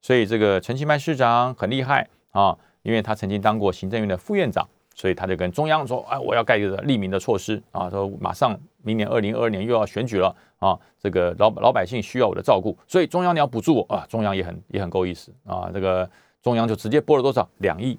[0.00, 4.68] 所以这个陈其迈市长很厉害啊，因为他曾经当过行政院的副院长。
[4.98, 7.90] 所以他就跟中央说：“哎，我要盖一个利民的措施啊！
[7.90, 14.06] 说马上明年二零二二年又要选举了啊，这个老老百姓需要我的照顾，所以中央你要补助我啊！
[14.08, 15.68] 中央也很也很够意思啊！
[15.74, 16.08] 这个
[16.40, 17.46] 中央就直接拨了多少？
[17.58, 17.98] 两亿，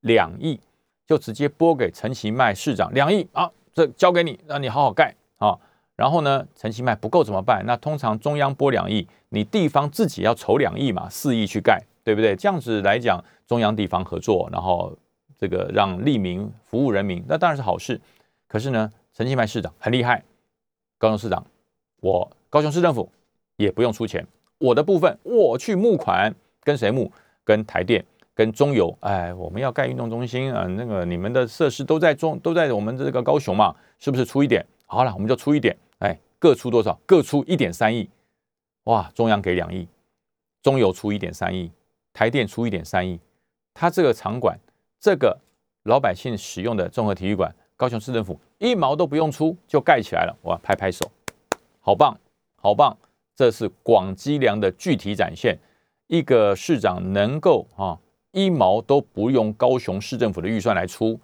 [0.00, 0.58] 两亿
[1.06, 3.50] 就直接拨给陈其迈市长两亿啊！
[3.74, 5.58] 这交给你，让你好好盖啊！
[5.94, 7.62] 然后呢，陈其迈不够怎么办？
[7.66, 12.34] 那通常中央拨两亿，你地方自己要筹两亿嘛，四亿去盖，对不对？
[12.34, 14.96] 这样子来讲，中央地方合作，然后。
[15.36, 18.00] 这个让利民服务人民，那当然是好事。
[18.46, 20.24] 可是呢，陈清迈市长很厉害，
[20.98, 21.46] 高雄市长，
[22.00, 23.08] 我高雄市政府
[23.56, 24.26] 也不用出钱，
[24.58, 27.10] 我的部分我去募款，跟谁募？
[27.44, 28.96] 跟台电、跟中油。
[29.00, 34.66] 哎，我们要盖运动中心啊，那个你们的设施都在中，都在我们这个高雄嘛，是不是出一点？
[34.86, 35.76] 好了，我们就出一点。
[35.98, 36.98] 哎，各出多少？
[37.06, 38.10] 各出一点三亿。
[38.84, 39.86] 哇，中央给两亿，
[40.60, 41.70] 中油出一点三亿，
[42.12, 43.20] 台电出一点三亿，
[43.72, 44.58] 他这个场馆。
[44.98, 45.38] 这个
[45.84, 51.10] 老百姓使用的综合体育馆，高雄市政府一毛都不用出就盖起来了，哇，拍拍手，
[51.80, 52.16] 好棒，
[52.56, 52.96] 好棒！
[53.34, 55.58] 这是广积粮的具体展现。
[56.06, 57.98] 一个市长能够啊
[58.30, 61.18] 一毛都不用高雄市政府的预算来出，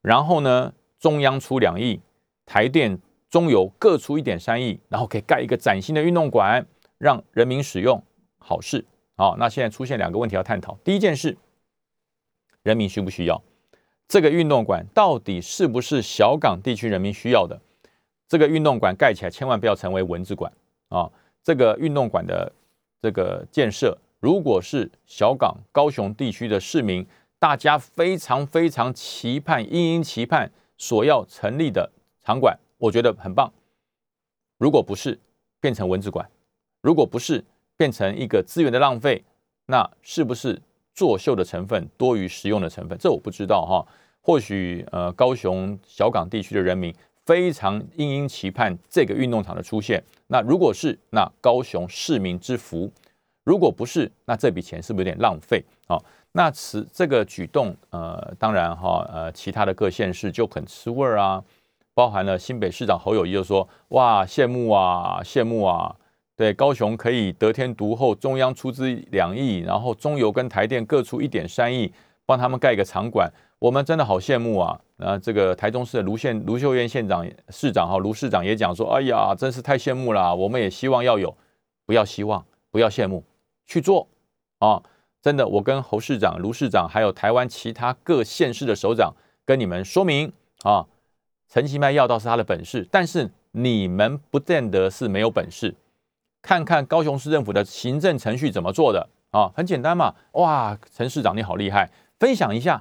[0.00, 2.00] 然后呢中央出两亿，
[2.44, 6.64] 台电、中油各出一点三亿，然后可以盖一个崭新的运动馆，
[6.98, 8.00] 让人民使用，
[8.38, 8.84] 好事。
[9.16, 11.36] 好，那现在出现两个问题要探讨，第一件事。
[12.62, 13.42] 人民需不需要
[14.08, 14.86] 这个运动馆？
[14.94, 17.60] 到底是不是小港地区人民需要的？
[18.28, 20.52] 这个运动馆盖起来，千万不要成为蚊子馆
[20.88, 21.10] 啊！
[21.42, 22.52] 这个运动馆的
[23.00, 27.06] 这个建设，如果是小港高雄地区的市民，
[27.38, 31.90] 大家非常非常期盼、殷殷期盼所要成立的
[32.24, 33.52] 场馆，我觉得很棒。
[34.58, 35.18] 如果不是
[35.60, 36.28] 变成蚊子馆，
[36.80, 37.44] 如果不是
[37.76, 39.24] 变成一个资源的浪费，
[39.66, 40.62] 那是不是？
[40.96, 43.86] 作秀的成分多于实用的成分，这我不知道哈。
[44.22, 46.92] 或许呃，高雄小港地区的人民
[47.24, 50.02] 非常殷殷期盼这个运动场的出现。
[50.26, 52.90] 那如果是，那高雄市民之福；
[53.44, 55.96] 如果不是，那这笔钱是不是有点浪费啊？
[56.32, 61.44] 那此这个举动，呃，当然哈，呃，其他的各县市就很吃味儿啊。
[61.94, 65.94] 包含了新北市长侯友谊就说：“哇，羡慕啊，羡慕啊。”
[66.36, 71.90] 对，高雄可以得天独厚，中央出资两亿，然后中油跟台电各出一点三亿，
[72.26, 74.78] 帮他们盖一个场馆，我们真的好羡慕啊！
[74.98, 81.34] 那这个台中市的卢县卢秀燕县长市长哈卢市长也讲说，哎呀，真是太羡慕了，我们也希望要有，
[81.86, 83.24] 不要希望，不要羡慕，
[83.64, 84.06] 去做
[84.58, 84.82] 啊！
[85.22, 89.14] 真的，我跟侯市长、卢市长还有台湾其他各县市的首长
[89.46, 90.30] 跟你们说明
[90.64, 90.86] 啊，
[91.48, 95.74] 陈其迈要到是他的本事，但是你们不见得是没有本事。
[96.46, 99.50] 看看高雄市政府的行政程序怎么做的啊？
[99.52, 100.14] 很简单嘛！
[100.34, 102.80] 哇，陈市长你好厉害，分享一下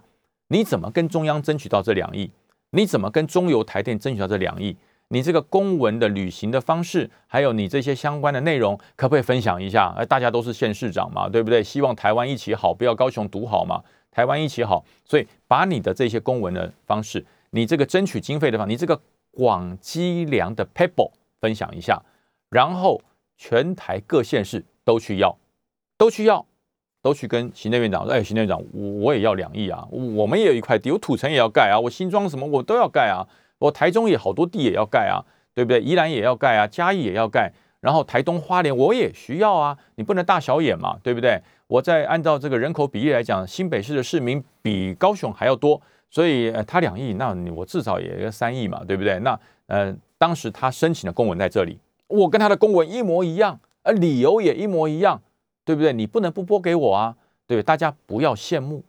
[0.50, 2.30] 你怎么跟中央争取到这两亿？
[2.70, 4.78] 你怎么跟中油台电争取到这两亿？
[5.08, 9.92] 你这个公文的履行的方式，还有你这些相关的内容，可不可以分享一下？
[9.98, 11.64] 哎，大家都是县市长嘛，对不对？
[11.64, 13.82] 希望台湾一起好，不要高雄独好嘛。
[14.12, 19.02] 台湾一起好，所以把你的这些公文的方式，你这个争取经费的方，你这个
[19.32, 21.10] 广积粮的 paper
[21.42, 22.00] 分享一下，
[22.52, 23.02] 然后。
[23.38, 25.38] 全台各县市都去要，
[25.98, 26.46] 都去要，
[27.02, 33.28] 都去跟行政院长说：“哎，行政院长，我我也要两亿啊，我们也有一块地，我土城也要盖啊，我新庄什么我都要盖啊，
[33.60, 35.22] 我台中也好多地也要盖啊，
[35.54, 35.82] 对不对？
[35.82, 41.42] 宜兰也要盖啊，嘉义也要盖，然后台东花莲我也需要啊，你不能大小眼嘛，对不对？
[41.68, 49.20] 我在按照这个人口比例来讲，新北市的市民比高雄还要多，所以他两亿，那我至少也要三亿嘛，对不对？
[49.20, 55.22] 那呃，当时他申请的公文在这里。”我跟他的公文一模一样，而理由也一模一样，
[55.64, 55.92] 对不对？
[55.94, 57.16] 你不能不拨给我啊，
[57.48, 58.84] 对大家不要羡慕，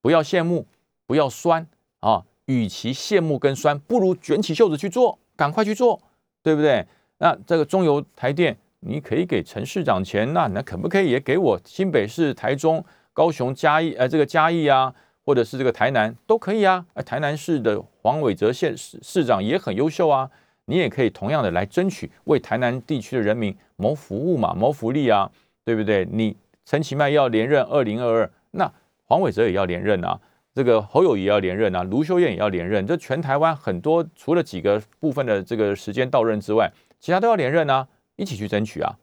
[0.00, 0.66] 不要羡慕，
[1.06, 1.66] 不要酸
[2.00, 2.24] 啊！
[2.46, 6.00] 与其羡慕跟酸，不如卷起袖子去做，赶快去做，
[6.42, 6.84] 对不对？
[7.18, 13.92] 那这个中油台电你可以给陈市长钱，那那可不可以也给我新北市、台中、高雄、嘉义？
[13.94, 14.92] 呃，这个嘉义啊，
[15.24, 16.84] 或者是这个台南都可以啊。
[17.06, 20.28] 台南市的黄伟哲县市市长也很优秀啊，
[20.66, 25.30] 你也可以同样的来争取为台南地区的人民谋服务嘛，谋福利啊，
[25.64, 26.06] 对不对？
[26.10, 28.72] 你陈其迈要连任二零二二，那
[29.04, 30.20] 黄伟哲也要连任啊。
[30.54, 36.70] 这个侯友谊要连任啊，卢修燕也要连任，这全台湾很多除了几个部分的这个时间到任之外，
[37.00, 38.98] 其他都要连任啊，一起去争取啊，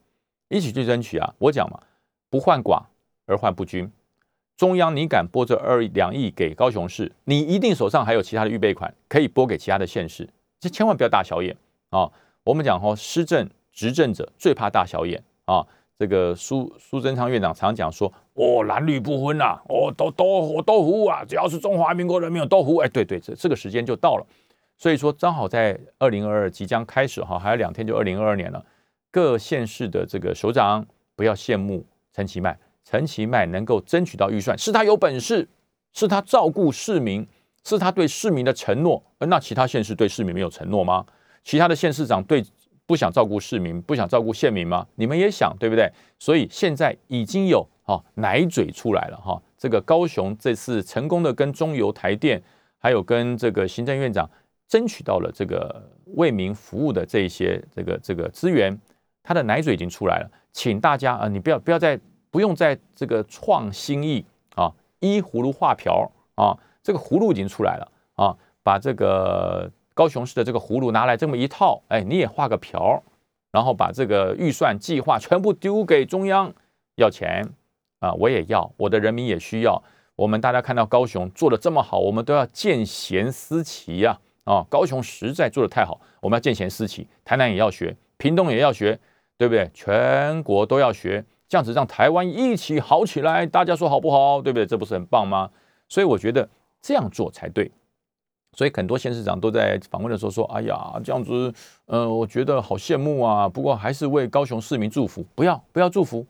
[0.48, 1.34] 一起去争取啊！
[1.40, 1.80] 我讲嘛，
[2.30, 2.84] 不患寡
[3.26, 3.92] 而患不均。
[4.56, 11.56] 中央你敢拨这二两亿给高雄市，你一定手上还有其他的预备款可以拨给其他的县市，这千万不要大小眼
[11.90, 12.12] 啊！
[12.44, 15.66] 我们讲哦，施政执政者最怕大小眼啊。
[15.98, 24.26] 这个苏苏贞昌院长常讲说：“哦，蓝绿不分呐，哦，都都我都服啊，只要是中华民国人民都服务。”哎，对对，这这个时间就到了，
[24.78, 28.66] 所以说正好在二零二二即将开始哈，还有两天就二零二二年了。
[29.12, 35.50] 各县市的这个首长不要羡慕陈其迈，陈其迈能够争取到预算，是他有本事，
[35.92, 37.28] 是他照顾市民，
[37.64, 39.02] 是他对市民的承诺。
[39.20, 41.06] 那其他县市对市民没有承诺吗？
[41.44, 42.44] 其他的县市长对？
[42.86, 44.84] 不想照顾市民，不想照顾县民吗？
[44.96, 45.88] 你们也想，对不对？
[46.18, 49.40] 所以现在已经有哈奶嘴出来了哈。
[49.60, 52.42] 这个高雄这次成功的跟中油、台电，
[52.80, 54.28] 还有跟这个行政院长
[54.68, 58.76] 争取到了这个为民服务的这些这个这个资源，
[59.22, 60.32] 他的奶嘴已经出来了。
[60.52, 62.00] 请大家啊，你不要不要再
[62.32, 69.72] 不用再这个创新意啊，依葫芦画瓢啊，这个葫芦已经出来了啊，把这个。
[69.96, 73.04] 高雄市的这个葫芦拿来这么一套，哎，你也画个瓢，
[73.52, 76.54] 然后把这个预算计划全部丢给中央
[76.96, 77.46] 要钱
[78.00, 78.14] 啊！
[78.14, 79.84] 我也要，我的人民也需要。
[80.16, 84.18] 我们大家看到高雄做的这么好，我们都要见贤思齐呀！
[84.46, 87.06] 啊，高雄实在做的太好，我们要见贤思齐。
[87.26, 88.98] 台南也要学，屏东也要学，
[89.38, 89.70] 对不对？
[89.74, 93.46] 全国都要学，这样子让台湾一起好起来。
[93.46, 94.42] 大家说好不好？
[94.42, 94.66] 对不对？
[94.66, 95.52] 这不是很棒吗？
[95.90, 96.48] 所以我觉得
[96.82, 97.72] 这样做才对。
[98.54, 101.54] 所以很多县市长都在访问的时候说：“哎呀，这样子，
[101.86, 103.48] 呃，我觉得好羡慕啊。
[103.48, 106.26] 不过还是为高雄市民祝福，不要不要祝福，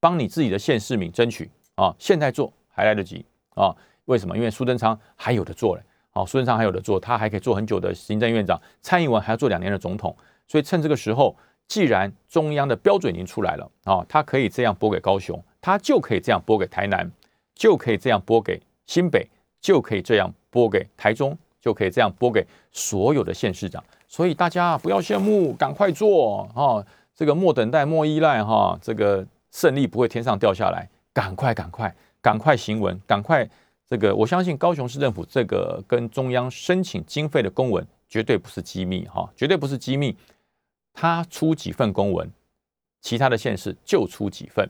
[0.00, 1.94] 帮你自己的县市民争取啊！
[1.98, 3.74] 现在做还来得及啊！
[4.06, 4.34] 为什么？
[4.34, 5.82] 因为苏贞昌还有的做嘞。
[6.10, 8.60] 好，苏贞昌还有的做，他还可以做很久的行政院长。
[8.80, 10.16] 蔡英文还要做两年的总统。
[10.46, 11.36] 所以趁这个时候，
[11.68, 17.08] 既然中央的标准已经出来了啊，他可以这样拨给高雄，他就可以这样拨给台南，
[17.54, 19.28] 就可以这样拨给新北，
[19.60, 26.82] 就可以这样拨给台中。”就可以这样拨给所有的县市长，所以大家不要羡慕，赶快做哈！
[27.16, 28.78] 这个莫等待，莫依赖哈！
[28.80, 33.46] 这个胜利不会天上掉下来，赶快赶快赶快行文，赶快
[33.88, 34.14] 这个！
[34.14, 40.16] 我相信高雄市政府这个跟中央申请经费的公文绝对不是机密哈，绝对不是机密。
[40.94, 42.30] 他出几份公文，
[43.00, 44.66] 其他的县市就出几份，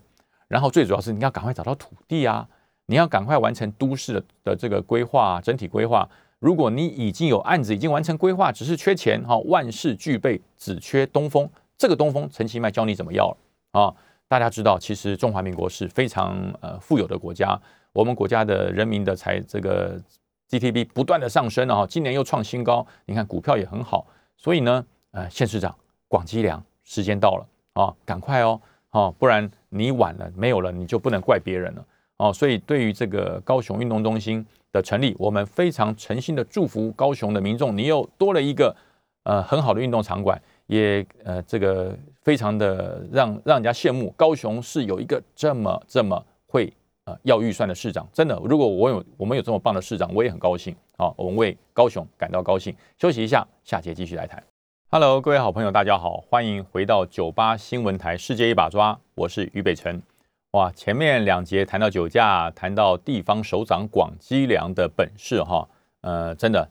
[0.48, 2.48] 然后最主要是你要赶快找到土地啊，
[2.90, 6.08] 你要赶快完成都市的的这个规划，整体规划。
[6.38, 11.48] 如果你已经有案子已经完成规划，只是缺钱哈，万事俱备，只缺东风。
[11.76, 13.36] 这个东风，陈其迈教你怎么要了
[13.72, 13.94] 啊？
[14.26, 17.60] 大家知道，其实中华民国是非常呃富有的国家，
[17.92, 20.00] 我们国家的人民的财这个
[20.48, 24.06] GDP 不断的上升了哈，今年又创新高，你看股票也很好。
[24.38, 25.74] 所以呢，呃，县市长
[26.06, 28.60] 广积粮，时间到了啊，赶快哦，
[28.92, 31.84] 哦，不然你晚了没有了，你就不能怪别人了
[32.18, 32.32] 哦。
[32.32, 34.46] 所以对于这个高雄运动中心。
[34.70, 38.76] 的成立，我们非常诚心的祝福高雄的民众，你又多了一个
[39.24, 44.10] 呃很好的运动场馆，也呃这个非常的让让人家羡慕。
[44.14, 46.70] 高雄是有一个这么这么会
[47.06, 50.76] 呃要预算的市长，真的，如果我有我们有这么棒的市长，我也很高兴。
[50.98, 52.76] 好，我们为高雄感到高兴。
[52.98, 54.44] 休息一下，下节继续来谈。
[54.90, 60.07] Hello，各位好朋友，大家好，欢迎回到九八新闻台世界一把抓，我是于北辰。
[60.52, 65.68] 哇，前面两节谈到酒驾，谈到地方首长广积粮的本事哈，
[66.00, 66.66] 呃，真的，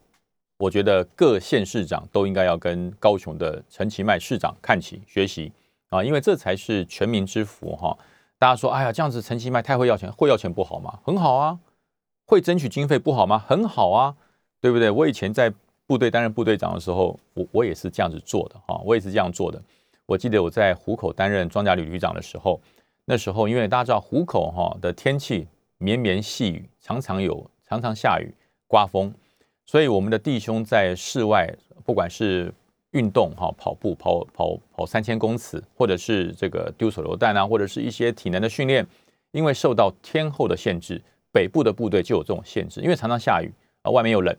[0.57, 5.51] 我觉得各县市长都应该要跟高雄的陈其迈市长看齐学习
[5.89, 7.95] 啊，因为这才是全民之福哈。
[8.39, 10.97] 大家说，哎呀，这样子陈其迈太会要钱，会要钱不好吗？
[11.03, 11.59] 很好啊，
[12.25, 13.37] 会争取经费不好吗？
[13.37, 14.15] 很好啊，
[14.59, 14.89] 对不对？
[14.89, 15.53] 我以前在
[15.85, 19.61] 部队担任部队长的时候，我我也是这样子做的哈，我也是这样做的。
[20.07, 22.59] 我记得我在虎口担任装甲旅旅长的时候。
[23.09, 25.47] 那时候，因为大家知道虎口哈的天气
[25.77, 28.29] 绵绵细雨，常常有常常下雨、
[28.67, 29.13] 刮风，
[29.65, 31.49] 所以我们的弟兄在室外，
[31.85, 32.53] 不管是
[32.91, 38.85] 运动哈跑步跑跑跑三千公尺，或者是这个丢手榴弹啊，或者是一些体能的训练，
[39.31, 41.01] 因为受到天候的限制，
[41.31, 43.49] 北部的部队就有这种限制，因为常常下雨
[43.83, 44.35] 啊，外面又冷，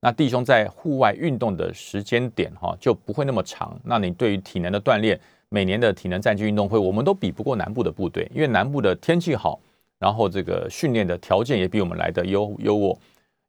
[0.00, 5.20] 那弟兄在户外运动的时间点哈就不会那么长，那你对于体能的锻炼。
[5.52, 9.60] 每年的体能战绩运动会，我们都比不过南部的部队，因为南部的天气好，
[9.98, 12.96] 然后这个训练的条件也比我们来的优优渥，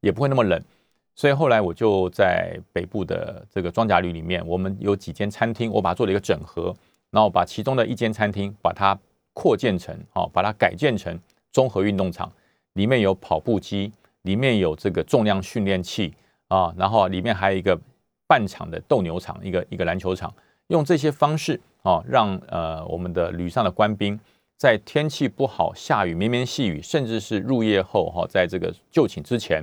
[0.01, 0.61] 也不会那么冷。
[1.15, 6.75] 所以后来我就在北部的这个装甲旅里面，我们有几间餐厅，我把它做了一个整合，
[7.09, 8.99] 然后把其中的一间餐厅把它
[9.31, 11.17] 扩建成，哦，把它改建成
[11.53, 12.29] 综合运动场，
[12.73, 13.89] 里面有跑步机，
[14.23, 16.13] 里面有这个重量训练器
[16.49, 17.79] 啊，然后里面还有一个
[18.27, 20.33] 半场的斗牛场，一个一个篮球场，
[20.67, 21.57] 用这些方式。
[21.83, 24.17] 哦，让呃我们的旅上的官兵
[24.57, 29.61] 在天气不好、下雨、绵绵细雨，甚至是入夜后哈，在这个就寝之前，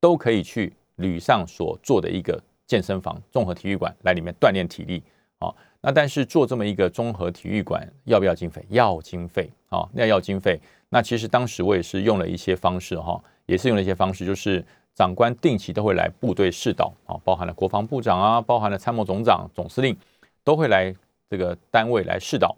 [0.00, 5.02] 都可以去旅上所做的一个健身房、综合体育馆来里面锻炼体力。
[5.40, 8.64] 哦，那但是做这么一个综合体育馆要不要经费？
[8.70, 10.58] 要经费啊，那要经费。
[10.88, 14.64] 那其实当时我也是用了一些方式哈，也是用了一些方式，就是
[14.94, 19.94] 长官定期都会来部队试导啊，包含了国防部长啊，包含了参谋总长、总司令
[20.42, 20.94] 都会来。
[21.30, 22.56] 这个单位来试导，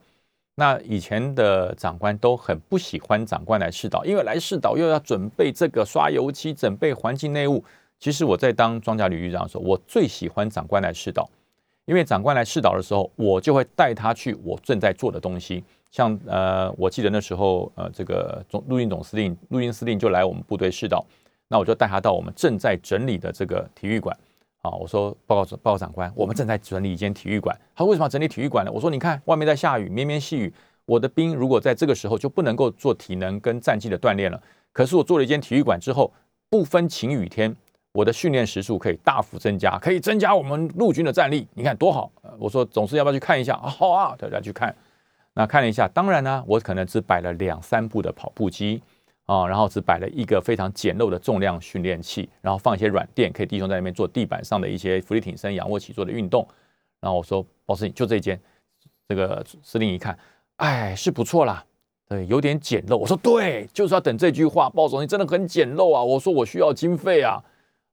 [0.54, 7.64] 那以前的长官都很不喜欢长官来试导，因为来试导又要准备这个刷油漆、准备环境内务。
[7.98, 11.28] 其实我在当装甲旅旅长的时候，我最喜欢长官来试导，
[11.84, 15.62] 因为长官来试导的时候，我就会带他去我正在做的东西。
[15.90, 21.04] 像呃，我记得那时候呃，这个总陆军总司令、陆军司令就来我们部队试导，
[21.48, 24.16] 那我就带他到我们正在整理的这个体育馆。
[24.62, 27.58] 啊，我说报告报告长官，我们正在整理一间体育馆。
[27.74, 28.70] 他为什么要整理体育馆呢？
[28.70, 30.52] 我说你看外面在下雨，绵绵细雨，
[30.84, 34.40] 我的兵如果在这个时候就不能够做体能跟战绩的锻炼了。
[34.72, 36.12] 可是我做了一间体育馆之后，
[36.50, 37.56] 不分晴雨天，
[37.92, 41.48] 我的训练时数可以大幅增加，可以增加我们陆军的战力。
[41.54, 42.12] 你看多好！
[42.38, 43.68] 我说总是要不要去看一下啊？
[43.68, 44.76] 好啊，大家去看。
[45.32, 48.82] 那看了一下，当然呢，我可能只摆了两三部的跑步机。
[49.30, 56.44] 啊，然后只摆了一个非常简陋的重量训练器，然后放一些软垫，可以弟兄在那边做地板上的一些浮力挺身、仰卧起坐的运动。
[57.00, 58.40] 然后我说，包司令就这间，
[59.08, 60.18] 这个司令一看，
[60.56, 61.64] 哎，是不错啦，
[62.08, 62.96] 对，有点简陋。
[62.96, 66.02] 我说对，就是要等这句话，包总，你真的很简陋啊。
[66.02, 67.40] 我说我需要经费啊，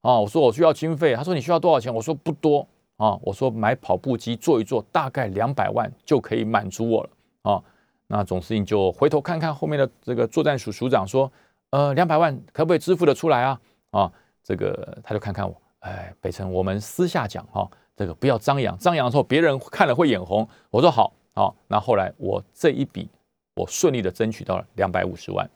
[0.02, 1.14] 啊，我说我需要经费。
[1.14, 1.94] 他说你需要多少钱？
[1.94, 7.10] 我说不多啊，我说买跑步机做一做，大概两百万就可以满足我了
[7.44, 7.64] 啊。
[8.08, 11.32] 那总司令就回头看看后面的这个作战署署长说
[11.72, 13.60] ：“呃，两百万可不可以支付的出来啊？”
[13.92, 14.12] 啊，
[14.44, 20.48] 这个他就看看我，哎，北辰，我们私下讲哈，这个不要张扬，张扬之后别人看了会眼红。
[20.70, 21.56] 我说好，好。
[21.68, 23.10] 那后来我这一笔
[23.56, 25.50] 我顺利的争取到了两百五十万，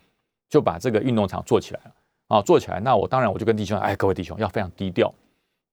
[0.50, 1.92] 就把这个运动场做起来了
[2.28, 2.80] 啊，做起来。
[2.80, 5.14] 那我当然我就跟弟兄，哎，各位弟兄要非常低调，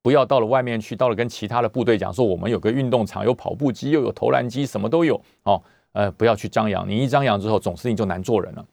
[0.03, 5.63] 不要到了外面去，到了跟其他的部队讲说我们有个运动场，有跑步机，又有投篮机，什么都有哦。
[5.93, 8.65] 呃，不要去张扬，你一张扬之后，总司令就难做人了。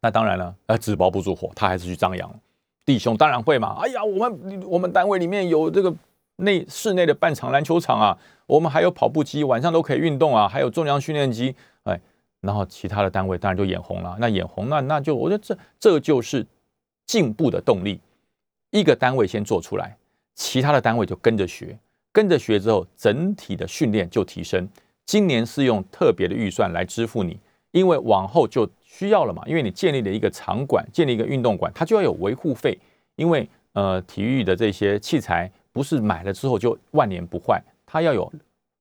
[0.00, 2.40] 那当然了，呃，纸包不住火，他还是去张扬。
[2.84, 5.94] 弟兄当然会嘛，哎呀，我们我们单位里面有这个
[6.36, 12.00] 内室内的半场篮球场啊，我们还有跑步机，晚上都可以运动啊，还有重量训练机，哎，
[12.40, 14.16] 然后其他的单位当然就眼红了。
[14.18, 16.44] 那眼红，那那就我觉得这这就是
[17.06, 18.00] 进步的动力。
[18.70, 19.96] 一个单位先做出来，
[20.34, 21.78] 其他的单位就跟着学，
[22.10, 24.68] 跟着学之后，整体的训练就提升。
[25.04, 27.38] 今年是用特别的预算来支付你，
[27.72, 29.42] 因为往后就需要了嘛。
[29.46, 32.78] 因为你建立了一个场馆，建立一个运动馆，它就要有维护费。
[33.16, 38.32] 因为呃，体育的这些器材不是买了之后就万年不坏，它要有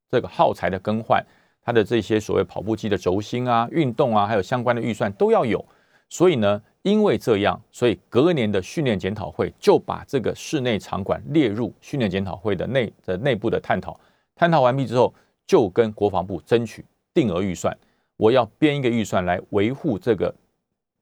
[0.09, 1.21] 这个耗材的更换，
[1.63, 5.63] 它的这些所谓跑步机的轴心啊、运动啊，还有相关的预算都要有。
[6.07, 13.99] 所以呢，因为这样，所以隔年的训练检讨会就把这个室内场馆列入训练检讨会的内的内部的探讨。
[14.35, 15.13] 探讨完毕之后。
[15.51, 17.77] 就跟国防部争取定额预算，
[18.15, 20.33] 我要编一个预算来维护这个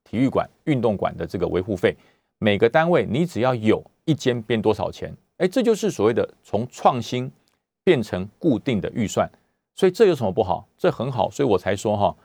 [0.04, 1.96] 体育馆、运动馆的这个维护费。
[2.40, 7.32] 每个单位你只要有一间编多少钱，哎，这就是所谓的从创新
[7.84, 9.30] 变成固定的预算。
[9.76, 10.68] 所以这有什么不好？
[10.80, 12.16] 这很好，所以我才说哈，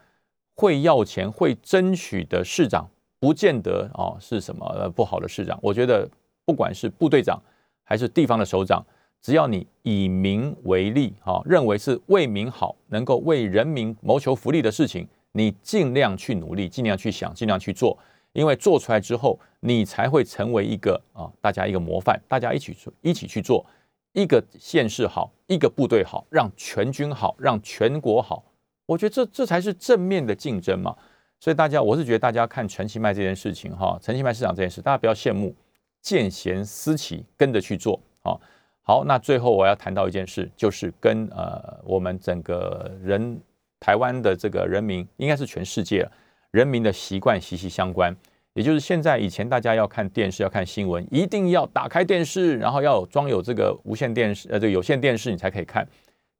[0.55, 2.89] 会要钱、会争取的市长，
[3.20, 5.59] 不见得哦是什么不好的市长。
[5.61, 6.09] 我觉得
[6.47, 7.39] 不管是部队长
[7.83, 8.83] 还是地方的首长。
[9.25, 17.97] 只要你以民为利，哈，认为是为民好，能够为人民谋求福利的事情，你尽量去努力，尽量去想，尽量去做，
[18.35, 23.64] 因为做出来之后，你才会成为一个啊，大家一个模范，大家一起做，一起去做，
[24.12, 28.45] 一个县市好，一个部队好，让全军好，让全国好，
[28.85, 30.95] 我觉得这这才是正面的竞争嘛。
[31.41, 35.57] 所以大家，我是觉得大家看陈其迈这件事情，哈，陈其迈市长这件事，大家不要羡慕，
[36.03, 38.39] 见贤思齐，跟着去做，啊。
[38.87, 43.41] 好，那最后我要谈到一件事，就是跟呃我们整个人
[43.80, 46.07] 台湾的这个人民，应该是全世界
[46.51, 48.14] 人民的习惯息息相关。
[48.53, 55.89] 也就是现在以前大家要看电视要看新闻，一定要打开电视，然后要装有这个无线电视呃这个有线电视你才可以看。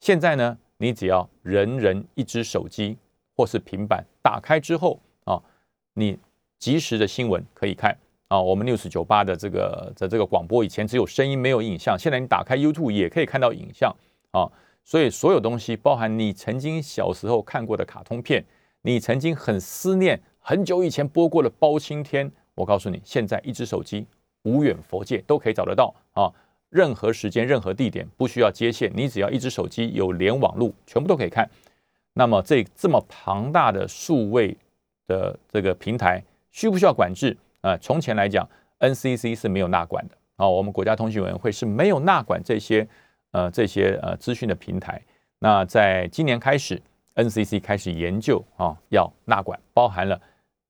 [0.01, 2.97] 现在呢，你只要人人一只手机
[3.34, 5.42] 或是平板打开之后啊，
[5.95, 6.18] 你
[6.59, 7.97] 及时的新闻可以看
[8.35, 8.41] 啊。
[8.41, 13.95] 我们 News 九八的这个的这个广播以前只有声音没有影像，现在你打开 YouTube 也可以看到影像
[14.32, 14.51] 啊。
[14.82, 18.45] 所以所有东西，包含你曾经小时候看过的卡通片，
[18.82, 24.07] 你曾经很思念很久以前播过的包青天，我告诉你，现在一只手机
[24.43, 26.30] 无远佛界都可以找得到啊！
[26.68, 31.49] 任何时间、任何地点，不需要接线，你只要一只手机有连网路，全部都可以看。
[32.12, 34.57] 那么这这么庞大的数位
[35.07, 37.35] 的这个平台，需不需要管制
[37.65, 37.79] 呃？
[37.79, 38.49] 从前来讲
[38.79, 42.87] ，NCC 是没有纳管的啊，我们国家通讯委员会是没有纳管这些。
[43.37, 45.03] 呃，这些呃资讯的平台，
[45.41, 46.81] 那在今年开始
[47.17, 50.21] ，NCC 开始研究啊，要纳管，包含了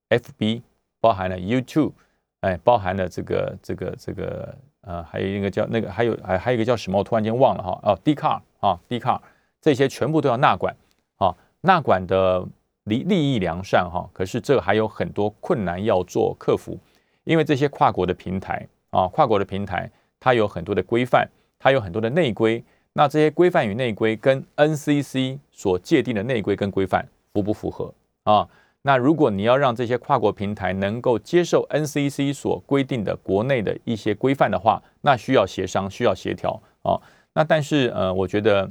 [0.09, 0.63] FB，
[0.99, 1.93] 包含了 YouTube，
[2.41, 9.23] 哎，包含了这个这个这个呃，还有一个叫那个，还有还还有一个叫什么，我突然间忘了哈，哦 d c a r 啊 d c a r
[9.61, 10.75] 这些全部都要纳管
[11.17, 12.43] 啊，纳管的
[12.85, 16.79] 利利益良善哈，可是这还有很多困难要做克服，
[17.25, 21.29] 因为这些跨国的平台啊，跨国的平台它有很多的规范。
[21.57, 22.63] 它有很多的内规，
[22.93, 27.91] 那这些规范与内规跟 NCC 所界定的内规跟规范符不符合
[28.25, 28.47] 啊？
[28.83, 37.01] 那如果你要让这些跨国平台能够接受 NCC 所规定的国内的一些规范的话，那需要协商，需要协调啊。
[37.33, 38.71] 那但是呃，我觉得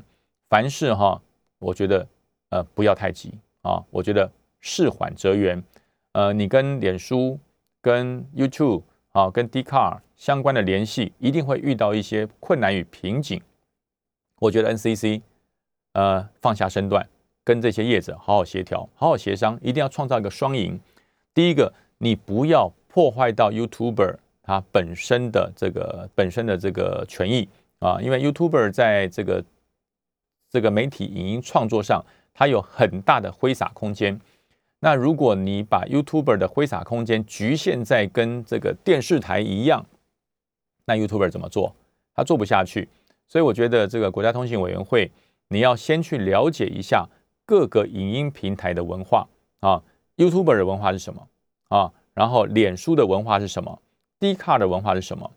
[0.49, 1.19] 凡事哈，
[1.57, 2.07] 我觉得
[2.49, 3.33] 呃不要太急
[3.63, 3.83] 啊。
[3.89, 5.61] 我觉得事缓则圆。
[6.13, 7.39] 呃，你跟脸书、
[7.81, 8.83] 跟 YouTube
[9.13, 13.41] 啊、跟 d c a r 相关的联系一定会遇到一些困难与瓶颈，
[14.39, 15.21] 我觉得 NCC
[15.93, 17.07] 呃放下身段，
[17.43, 20.79] 跟这些业者好好协调，好好协商，一定要创造一个双赢。
[21.33, 27.49] 第一个，你不要破坏到 YouTuber 它本身的这个本身的这个权益
[27.79, 29.43] 啊，因为 YouTuber 在这个
[30.49, 34.19] 这个媒体影音创作上，它有很大的挥洒空间。
[34.79, 39.85] 那如果你把 YouTuber 的挥洒空间局限在跟这个电视台一样，
[40.85, 41.75] 那 YouTuber 怎么做？
[42.13, 42.89] 他做不下去，
[43.27, 45.09] 所以我觉得这个国家通信委员会，
[45.47, 47.07] 你要先去了解一下
[47.45, 49.27] 各个影音平台的文化
[49.61, 49.81] 啊
[50.17, 51.27] ，YouTuber 的文化是什么
[51.69, 51.91] 啊？
[52.13, 53.81] 然后脸书的文化是什么
[54.19, 55.31] d c a r 的文化是什么？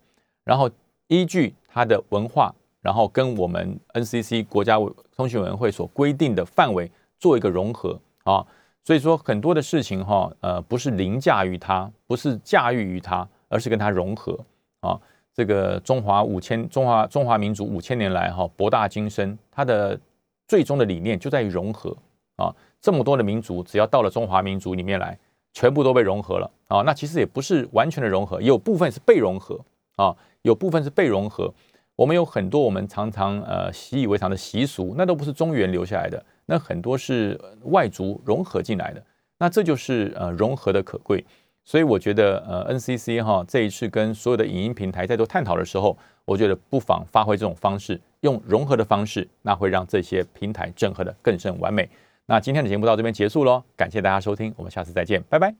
[0.45, 0.71] 然后
[1.07, 2.55] 依据它的文化，
[2.87, 4.77] 然后跟我们 NCC 国家
[5.17, 8.47] 通讯委员会所规定的范围做一个融合啊。
[8.85, 14.39] 所以说很多的事情哈，呃，不是凌驾于它，不是驾驭于它，而是跟它融合
[14.79, 14.97] 啊。
[15.35, 19.99] 这个中华五千中华中华民族五千年来哈博大精深，它的
[20.47, 21.93] 最终的理念就在于融合
[22.37, 22.55] 啊。
[22.81, 25.19] 这么多的民族，只要到了中华民族里面来，
[25.53, 26.83] 全部都被融合了啊。
[26.83, 29.59] 那其实也不是完全的融合，有部分是被融合
[29.97, 31.53] 啊，有部分是被融合。
[31.97, 39.03] 我们有很多我们常常呃习以为常的习俗，那都不是中原留下来的，那很多是外族融合进来的。
[39.39, 41.25] 那这就是呃融合的可贵。
[41.65, 51.89] 所以我觉得，呃，NCC 哈这一次跟所有的影音平台在做探讨的时候，我觉得不妨发挥这种方式，用融合的方式，那会让这些平台整合的更甚完美。
[52.27, 55.57] 那今天的节目到这边结束喽，感谢大家收听，我们下次再见，拜拜。